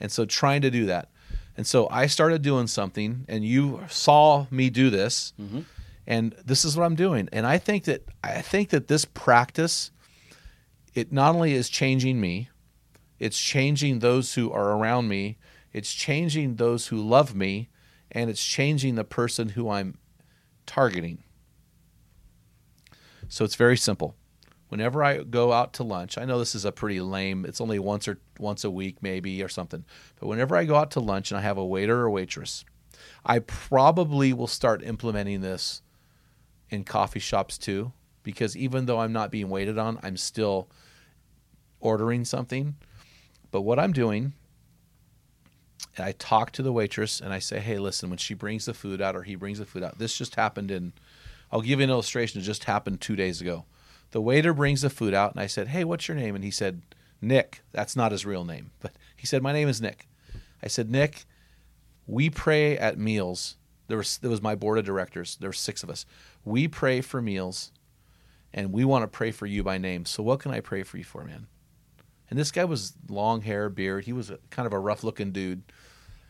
And 0.00 0.10
so 0.10 0.24
trying 0.24 0.60
to 0.62 0.72
do 0.72 0.86
that. 0.86 1.08
And 1.56 1.68
so 1.68 1.88
I 1.88 2.06
started 2.06 2.42
doing 2.42 2.66
something, 2.66 3.26
and 3.28 3.44
you 3.44 3.82
saw 3.88 4.48
me 4.50 4.70
do 4.70 4.90
this, 4.90 5.34
mm-hmm. 5.40 5.60
and 6.04 6.34
this 6.44 6.64
is 6.64 6.76
what 6.76 6.82
I'm 6.82 6.96
doing. 6.96 7.28
And 7.32 7.46
I 7.46 7.58
think 7.58 7.84
that 7.84 8.08
I 8.24 8.42
think 8.42 8.70
that 8.70 8.88
this 8.88 9.04
practice, 9.04 9.92
it 10.94 11.12
not 11.12 11.36
only 11.36 11.52
is 11.52 11.68
changing 11.68 12.20
me, 12.20 12.48
it's 13.20 13.40
changing 13.40 14.00
those 14.00 14.34
who 14.34 14.50
are 14.50 14.72
around 14.72 15.06
me, 15.06 15.38
it's 15.72 15.94
changing 15.94 16.56
those 16.56 16.88
who 16.88 16.96
love 16.96 17.36
me, 17.36 17.68
and 18.10 18.28
it's 18.28 18.44
changing 18.44 18.96
the 18.96 19.04
person 19.04 19.50
who 19.50 19.70
I'm 19.70 19.96
targeting. 20.66 21.23
So 23.34 23.44
it's 23.44 23.56
very 23.56 23.76
simple. 23.76 24.14
Whenever 24.68 25.02
I 25.02 25.24
go 25.24 25.52
out 25.52 25.72
to 25.72 25.82
lunch, 25.82 26.16
I 26.16 26.24
know 26.24 26.38
this 26.38 26.54
is 26.54 26.64
a 26.64 26.70
pretty 26.70 27.00
lame. 27.00 27.44
It's 27.44 27.60
only 27.60 27.80
once 27.80 28.06
or 28.06 28.20
once 28.38 28.62
a 28.62 28.70
week 28.70 29.02
maybe 29.02 29.42
or 29.42 29.48
something. 29.48 29.84
But 30.20 30.28
whenever 30.28 30.54
I 30.54 30.62
go 30.62 30.76
out 30.76 30.92
to 30.92 31.00
lunch 31.00 31.32
and 31.32 31.38
I 31.38 31.40
have 31.40 31.58
a 31.58 31.66
waiter 31.66 32.02
or 32.02 32.10
waitress, 32.10 32.64
I 33.26 33.40
probably 33.40 34.32
will 34.32 34.46
start 34.46 34.84
implementing 34.84 35.40
this 35.40 35.82
in 36.70 36.84
coffee 36.84 37.18
shops 37.18 37.58
too 37.58 37.92
because 38.22 38.56
even 38.56 38.86
though 38.86 39.00
I'm 39.00 39.12
not 39.12 39.32
being 39.32 39.48
waited 39.48 39.78
on, 39.78 39.98
I'm 40.04 40.16
still 40.16 40.68
ordering 41.80 42.24
something. 42.24 42.76
But 43.50 43.62
what 43.62 43.80
I'm 43.80 43.92
doing 43.92 44.34
I 45.98 46.12
talk 46.12 46.52
to 46.52 46.62
the 46.62 46.72
waitress 46.72 47.20
and 47.20 47.32
I 47.32 47.40
say, 47.40 47.58
"Hey, 47.58 47.78
listen, 47.78 48.10
when 48.10 48.18
she 48.18 48.34
brings 48.34 48.66
the 48.66 48.74
food 48.74 49.02
out 49.02 49.16
or 49.16 49.24
he 49.24 49.34
brings 49.34 49.58
the 49.58 49.66
food 49.66 49.82
out, 49.82 49.98
this 49.98 50.16
just 50.16 50.36
happened 50.36 50.70
in 50.70 50.92
I'll 51.50 51.60
give 51.60 51.80
you 51.80 51.84
an 51.84 51.90
illustration. 51.90 52.40
It 52.40 52.44
just 52.44 52.64
happened 52.64 53.00
two 53.00 53.16
days 53.16 53.40
ago. 53.40 53.64
The 54.10 54.20
waiter 54.20 54.54
brings 54.54 54.82
the 54.82 54.90
food 54.90 55.14
out, 55.14 55.32
and 55.32 55.40
I 55.40 55.46
said, 55.46 55.68
Hey, 55.68 55.84
what's 55.84 56.08
your 56.08 56.16
name? 56.16 56.34
And 56.34 56.44
he 56.44 56.50
said, 56.50 56.82
Nick. 57.20 57.62
That's 57.72 57.96
not 57.96 58.12
his 58.12 58.26
real 58.26 58.44
name, 58.44 58.70
but 58.80 58.92
he 59.16 59.26
said, 59.26 59.42
My 59.42 59.52
name 59.52 59.68
is 59.68 59.80
Nick. 59.80 60.08
I 60.62 60.68
said, 60.68 60.90
Nick, 60.90 61.24
we 62.06 62.30
pray 62.30 62.78
at 62.78 62.98
meals. 62.98 63.56
There 63.88 63.98
was, 63.98 64.18
there 64.18 64.30
was 64.30 64.42
my 64.42 64.54
board 64.54 64.78
of 64.78 64.84
directors. 64.84 65.36
There 65.36 65.48
were 65.48 65.54
six 65.54 65.82
of 65.82 65.90
us. 65.90 66.06
We 66.44 66.68
pray 66.68 67.00
for 67.00 67.20
meals, 67.20 67.70
and 68.52 68.72
we 68.72 68.84
want 68.84 69.02
to 69.02 69.08
pray 69.08 69.30
for 69.30 69.46
you 69.46 69.62
by 69.62 69.78
name. 69.78 70.04
So, 70.06 70.22
what 70.22 70.40
can 70.40 70.52
I 70.52 70.60
pray 70.60 70.82
for 70.82 70.96
you 70.96 71.04
for, 71.04 71.24
man? 71.24 71.48
And 72.30 72.38
this 72.38 72.50
guy 72.50 72.64
was 72.64 72.94
long 73.08 73.42
hair, 73.42 73.68
beard. 73.68 74.04
He 74.04 74.12
was 74.12 74.30
a, 74.30 74.38
kind 74.50 74.66
of 74.66 74.72
a 74.72 74.78
rough 74.78 75.04
looking 75.04 75.32
dude. 75.32 75.62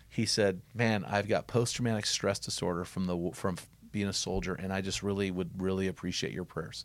He 0.08 0.26
said, 0.26 0.62
"Man, 0.74 1.04
I've 1.04 1.28
got 1.28 1.46
post 1.46 1.76
traumatic 1.76 2.06
stress 2.06 2.38
disorder 2.38 2.84
from 2.84 3.06
the 3.06 3.30
from 3.34 3.56
being 3.94 4.08
a 4.08 4.12
soldier, 4.12 4.54
and 4.54 4.72
I 4.72 4.80
just 4.80 5.04
really 5.04 5.30
would 5.30 5.62
really 5.62 5.86
appreciate 5.86 6.32
your 6.32 6.44
prayers. 6.44 6.84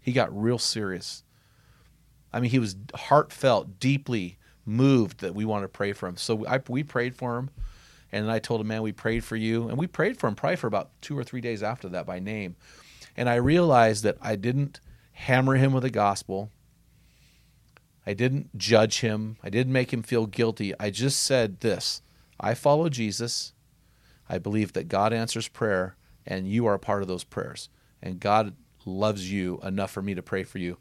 He 0.00 0.10
got 0.10 0.36
real 0.36 0.58
serious. 0.58 1.22
I 2.32 2.40
mean, 2.40 2.50
he 2.50 2.58
was 2.58 2.74
heartfelt, 2.94 3.78
deeply 3.78 4.38
moved 4.66 5.20
that 5.20 5.36
we 5.36 5.44
wanted 5.44 5.62
to 5.62 5.68
pray 5.68 5.92
for 5.92 6.08
him. 6.08 6.16
So 6.16 6.44
I, 6.46 6.60
we 6.68 6.82
prayed 6.82 7.14
for 7.14 7.38
him, 7.38 7.50
and 8.10 8.28
I 8.28 8.40
told 8.40 8.60
him, 8.60 8.66
"Man, 8.66 8.82
we 8.82 8.90
prayed 8.90 9.22
for 9.22 9.36
you," 9.36 9.68
and 9.68 9.78
we 9.78 9.86
prayed 9.86 10.18
for 10.18 10.26
him 10.26 10.34
probably 10.34 10.56
for 10.56 10.66
about 10.66 10.90
two 11.00 11.16
or 11.16 11.22
three 11.22 11.40
days 11.40 11.62
after 11.62 11.88
that 11.90 12.06
by 12.06 12.18
name. 12.18 12.56
And 13.16 13.28
I 13.28 13.36
realized 13.36 14.02
that 14.02 14.18
I 14.20 14.34
didn't 14.34 14.80
hammer 15.12 15.54
him 15.54 15.72
with 15.72 15.84
the 15.84 15.90
gospel. 15.90 16.50
I 18.04 18.14
didn't 18.14 18.58
judge 18.58 19.00
him. 19.00 19.36
I 19.44 19.48
didn't 19.48 19.72
make 19.72 19.92
him 19.92 20.02
feel 20.02 20.26
guilty. 20.26 20.74
I 20.80 20.90
just 20.90 21.22
said 21.22 21.60
this 21.60 22.02
I 22.40 22.54
follow 22.54 22.88
Jesus. 22.88 23.52
I 24.28 24.38
believe 24.38 24.72
that 24.72 24.88
God 24.88 25.12
answers 25.12 25.48
prayer, 25.48 25.94
and 26.28 26.46
you 26.46 26.66
are 26.66 26.74
a 26.74 26.78
part 26.78 27.02
of 27.02 27.08
those 27.08 27.24
prayers. 27.24 27.70
And 28.00 28.20
God 28.20 28.54
loves 28.84 29.32
you 29.32 29.58
enough 29.64 29.90
for 29.90 30.02
me 30.02 30.14
to 30.14 30.22
pray 30.22 30.44
for 30.44 30.58
you. 30.58 30.78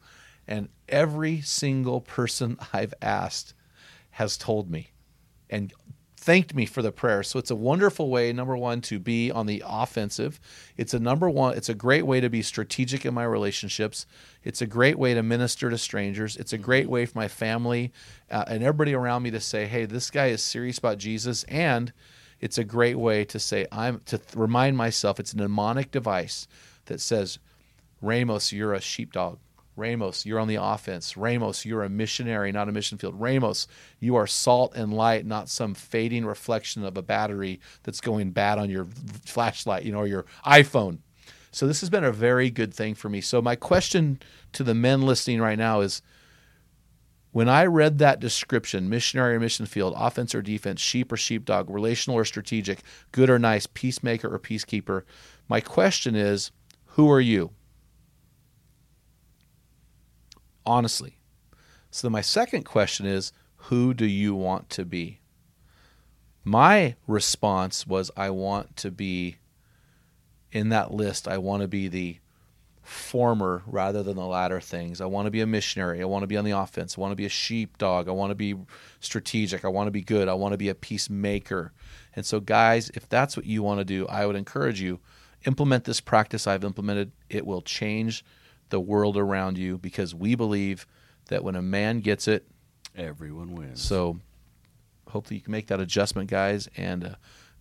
And 0.47 0.69
every 0.87 1.41
single 1.41 2.01
person 2.01 2.57
I've 2.73 2.93
asked 3.01 3.55
has 4.11 4.37
told 4.37 4.69
me 4.69 4.91
and 5.49 5.73
thanked 6.19 6.53
me 6.53 6.65
for 6.65 6.81
the 6.81 6.91
prayer. 6.91 7.23
So 7.23 7.39
it's 7.39 7.51
a 7.51 7.55
wonderful 7.55 8.09
way, 8.09 8.33
number 8.33 8.57
one, 8.57 8.81
to 8.81 8.99
be 8.99 9.31
on 9.31 9.45
the 9.45 9.63
offensive. 9.65 10.41
It's 10.75 10.93
a 10.93 10.99
number 10.99 11.29
one, 11.29 11.55
it's 11.55 11.69
a 11.69 11.73
great 11.73 12.05
way 12.05 12.19
to 12.19 12.29
be 12.29 12.41
strategic 12.41 13.05
in 13.05 13.13
my 13.13 13.23
relationships. 13.23 14.05
It's 14.43 14.61
a 14.61 14.67
great 14.67 14.99
way 14.99 15.13
to 15.13 15.23
minister 15.23 15.69
to 15.69 15.77
strangers. 15.77 16.35
It's 16.35 16.51
a 16.51 16.57
great 16.57 16.89
way 16.89 17.05
for 17.05 17.17
my 17.17 17.29
family 17.29 17.93
uh, 18.29 18.43
and 18.47 18.61
everybody 18.61 18.93
around 18.93 19.23
me 19.23 19.31
to 19.31 19.39
say, 19.39 19.67
hey, 19.67 19.85
this 19.85 20.09
guy 20.09 20.27
is 20.27 20.43
serious 20.43 20.77
about 20.77 20.97
Jesus. 20.97 21.43
And 21.45 21.93
it's 22.39 22.57
a 22.57 22.63
great 22.63 22.97
way 22.97 23.25
to 23.25 23.39
say 23.39 23.65
I'm 23.71 24.01
to 24.05 24.17
th- 24.17 24.35
remind 24.35 24.77
myself 24.77 25.19
it's 25.19 25.33
a 25.33 25.37
mnemonic 25.37 25.91
device 25.91 26.47
that 26.85 27.01
says, 27.01 27.39
Ramos, 28.01 28.51
you're 28.51 28.73
a 28.73 28.81
sheepdog. 28.81 29.39
Ramos, 29.75 30.25
you're 30.25 30.39
on 30.39 30.47
the 30.47 30.55
offense. 30.55 31.15
Ramos, 31.15 31.63
you're 31.63 31.83
a 31.83 31.89
missionary, 31.89 32.51
not 32.51 32.67
a 32.67 32.71
mission 32.71 32.97
field. 32.97 33.19
Ramos, 33.19 33.67
you 33.99 34.15
are 34.15 34.25
salt 34.25 34.75
and 34.75 34.91
light, 34.91 35.25
not 35.25 35.49
some 35.49 35.75
fading 35.75 36.25
reflection 36.25 36.83
of 36.83 36.97
a 36.97 37.03
battery 37.03 37.59
that's 37.83 38.01
going 38.01 38.31
bad 38.31 38.57
on 38.57 38.71
your 38.71 38.87
flashlight, 39.25 39.83
you 39.83 39.91
know, 39.91 39.99
or 39.99 40.07
your 40.07 40.25
iPhone. 40.45 40.97
So 41.51 41.67
this 41.67 41.79
has 41.81 41.91
been 41.91 42.03
a 42.03 42.11
very 42.11 42.49
good 42.49 42.73
thing 42.73 42.95
for 42.95 43.07
me. 43.07 43.21
So 43.21 43.41
my 43.41 43.55
question 43.55 44.19
to 44.53 44.63
the 44.63 44.73
men 44.73 45.03
listening 45.03 45.41
right 45.41 45.57
now 45.57 45.81
is 45.81 46.01
when 47.31 47.49
I 47.49 47.65
read 47.65 47.97
that 47.99 48.19
description, 48.19 48.89
missionary 48.89 49.35
or 49.35 49.39
mission 49.39 49.65
field, 49.65 49.93
offense 49.95 50.33
or 50.33 50.41
defense, 50.41 50.81
sheep 50.81 51.11
or 51.11 51.17
sheepdog, 51.17 51.69
relational 51.69 52.17
or 52.17 52.25
strategic, 52.25 52.79
good 53.11 53.29
or 53.29 53.37
nice, 53.37 53.67
peacemaker 53.67 54.33
or 54.33 54.39
peacekeeper, 54.39 55.03
my 55.47 55.61
question 55.61 56.15
is, 56.15 56.51
who 56.91 57.11
are 57.11 57.21
you? 57.21 57.51
Honestly. 60.65 61.17
So 61.91 62.09
my 62.09 62.21
second 62.21 62.63
question 62.63 63.05
is, 63.05 63.31
who 63.55 63.93
do 63.93 64.05
you 64.05 64.33
want 64.35 64.69
to 64.71 64.85
be? 64.85 65.19
My 66.43 66.95
response 67.07 67.85
was, 67.85 68.09
I 68.15 68.29
want 68.29 68.77
to 68.77 68.91
be 68.91 69.37
in 70.51 70.69
that 70.69 70.93
list. 70.93 71.27
I 71.27 71.37
want 71.37 71.61
to 71.61 71.67
be 71.67 71.87
the 71.87 72.19
former 72.87 73.63
rather 73.67 74.01
than 74.01 74.15
the 74.15 74.25
latter 74.25 74.61
things. 74.61 75.01
I 75.01 75.05
want 75.05 75.25
to 75.25 75.31
be 75.31 75.41
a 75.41 75.45
missionary. 75.45 76.01
I 76.01 76.05
want 76.05 76.23
to 76.23 76.27
be 76.27 76.37
on 76.37 76.45
the 76.45 76.51
offense. 76.51 76.97
I 76.97 77.01
want 77.01 77.11
to 77.11 77.17
be 77.17 77.25
a 77.25 77.29
sheepdog. 77.29 78.07
I 78.07 78.11
want 78.11 78.31
to 78.31 78.35
be 78.35 78.55
strategic. 79.01 79.65
I 79.65 79.67
want 79.67 79.87
to 79.87 79.91
be 79.91 80.01
good. 80.01 80.29
I 80.29 80.33
want 80.33 80.53
to 80.53 80.57
be 80.57 80.69
a 80.69 80.75
peacemaker. 80.75 81.73
And 82.15 82.25
so, 82.25 82.39
guys, 82.39 82.89
if 82.91 83.07
that's 83.09 83.35
what 83.35 83.45
you 83.45 83.61
want 83.61 83.79
to 83.79 83.85
do, 83.85 84.07
I 84.07 84.25
would 84.25 84.37
encourage 84.37 84.79
you 84.79 84.99
implement 85.45 85.83
this 85.83 85.99
practice 85.99 86.47
I've 86.47 86.63
implemented. 86.63 87.11
It 87.29 87.45
will 87.45 87.61
change 87.61 88.23
the 88.69 88.79
world 88.79 89.17
around 89.17 89.57
you 89.57 89.77
because 89.77 90.15
we 90.15 90.35
believe 90.35 90.87
that 91.27 91.43
when 91.43 91.55
a 91.55 91.61
man 91.61 91.99
gets 91.99 92.27
it, 92.27 92.47
everyone 92.95 93.53
wins. 93.53 93.81
So, 93.81 94.17
hopefully, 95.09 95.35
you 95.35 95.43
can 95.43 95.51
make 95.51 95.67
that 95.67 95.81
adjustment, 95.81 96.29
guys. 96.29 96.69
And 96.77 97.03
uh, 97.03 97.15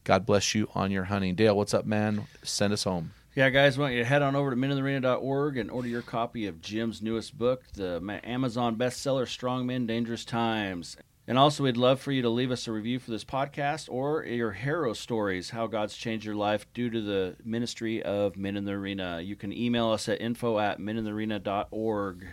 God 0.04 0.24
bless 0.24 0.54
you 0.54 0.68
on 0.72 0.92
your 0.92 1.04
hunting. 1.04 1.34
Dale, 1.34 1.56
what's 1.56 1.74
up, 1.74 1.84
man? 1.84 2.26
Send 2.44 2.72
us 2.72 2.84
home. 2.84 3.10
Yeah, 3.36 3.50
guys, 3.50 3.76
I 3.76 3.82
want 3.82 3.92
you 3.92 3.98
to 3.98 4.06
head 4.06 4.22
on 4.22 4.34
over 4.34 4.48
to 4.48 4.56
meninthearena.org 4.56 5.58
and 5.58 5.70
order 5.70 5.88
your 5.88 6.00
copy 6.00 6.46
of 6.46 6.62
Jim's 6.62 7.02
newest 7.02 7.36
book, 7.36 7.64
the 7.74 8.00
Amazon 8.24 8.76
bestseller 8.76 9.28
Strong 9.28 9.66
Men, 9.66 9.86
Dangerous 9.86 10.24
Times. 10.24 10.96
And 11.26 11.38
also, 11.38 11.62
we'd 11.62 11.76
love 11.76 12.00
for 12.00 12.12
you 12.12 12.22
to 12.22 12.30
leave 12.30 12.50
us 12.50 12.66
a 12.66 12.72
review 12.72 12.98
for 12.98 13.10
this 13.10 13.26
podcast 13.26 13.90
or 13.90 14.24
your 14.24 14.52
hero 14.52 14.94
stories, 14.94 15.50
how 15.50 15.66
God's 15.66 15.94
changed 15.94 16.24
your 16.24 16.34
life 16.34 16.66
due 16.72 16.88
to 16.88 17.02
the 17.02 17.36
ministry 17.44 18.02
of 18.02 18.38
Men 18.38 18.56
in 18.56 18.64
the 18.64 18.72
Arena. 18.72 19.20
You 19.20 19.36
can 19.36 19.52
email 19.52 19.90
us 19.90 20.08
at 20.08 20.22
info 20.22 20.58
at 20.58 20.78
meninthearena.org. 20.78 22.26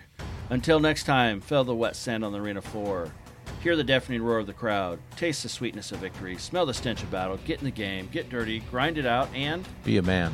Until 0.51 0.79
next 0.79 1.03
time, 1.03 1.41
feel 1.41 1.65
the 1.65 1.75
wet 1.75 1.97
sand 1.97 2.23
on 2.23 2.31
the 2.31 2.39
arena 2.39 2.61
floor. 2.61 3.11
Hear 3.61 3.75
the 3.75 3.83
deafening 3.83 4.23
roar 4.23 4.37
of 4.37 4.47
the 4.47 4.53
crowd. 4.53 4.99
Taste 5.17 5.43
the 5.43 5.49
sweetness 5.49 5.91
of 5.91 5.97
victory. 5.97 6.37
Smell 6.37 6.65
the 6.65 6.73
stench 6.73 7.03
of 7.03 7.11
battle. 7.11 7.37
Get 7.43 7.59
in 7.59 7.65
the 7.65 7.71
game. 7.71 8.07
Get 8.09 8.29
dirty. 8.29 8.61
Grind 8.71 8.97
it 8.97 9.05
out. 9.05 9.27
And 9.35 9.67
be 9.83 9.97
a 9.97 10.01
man. 10.01 10.33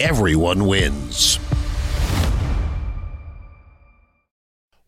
everyone 0.00 0.66
wins. 0.66 1.38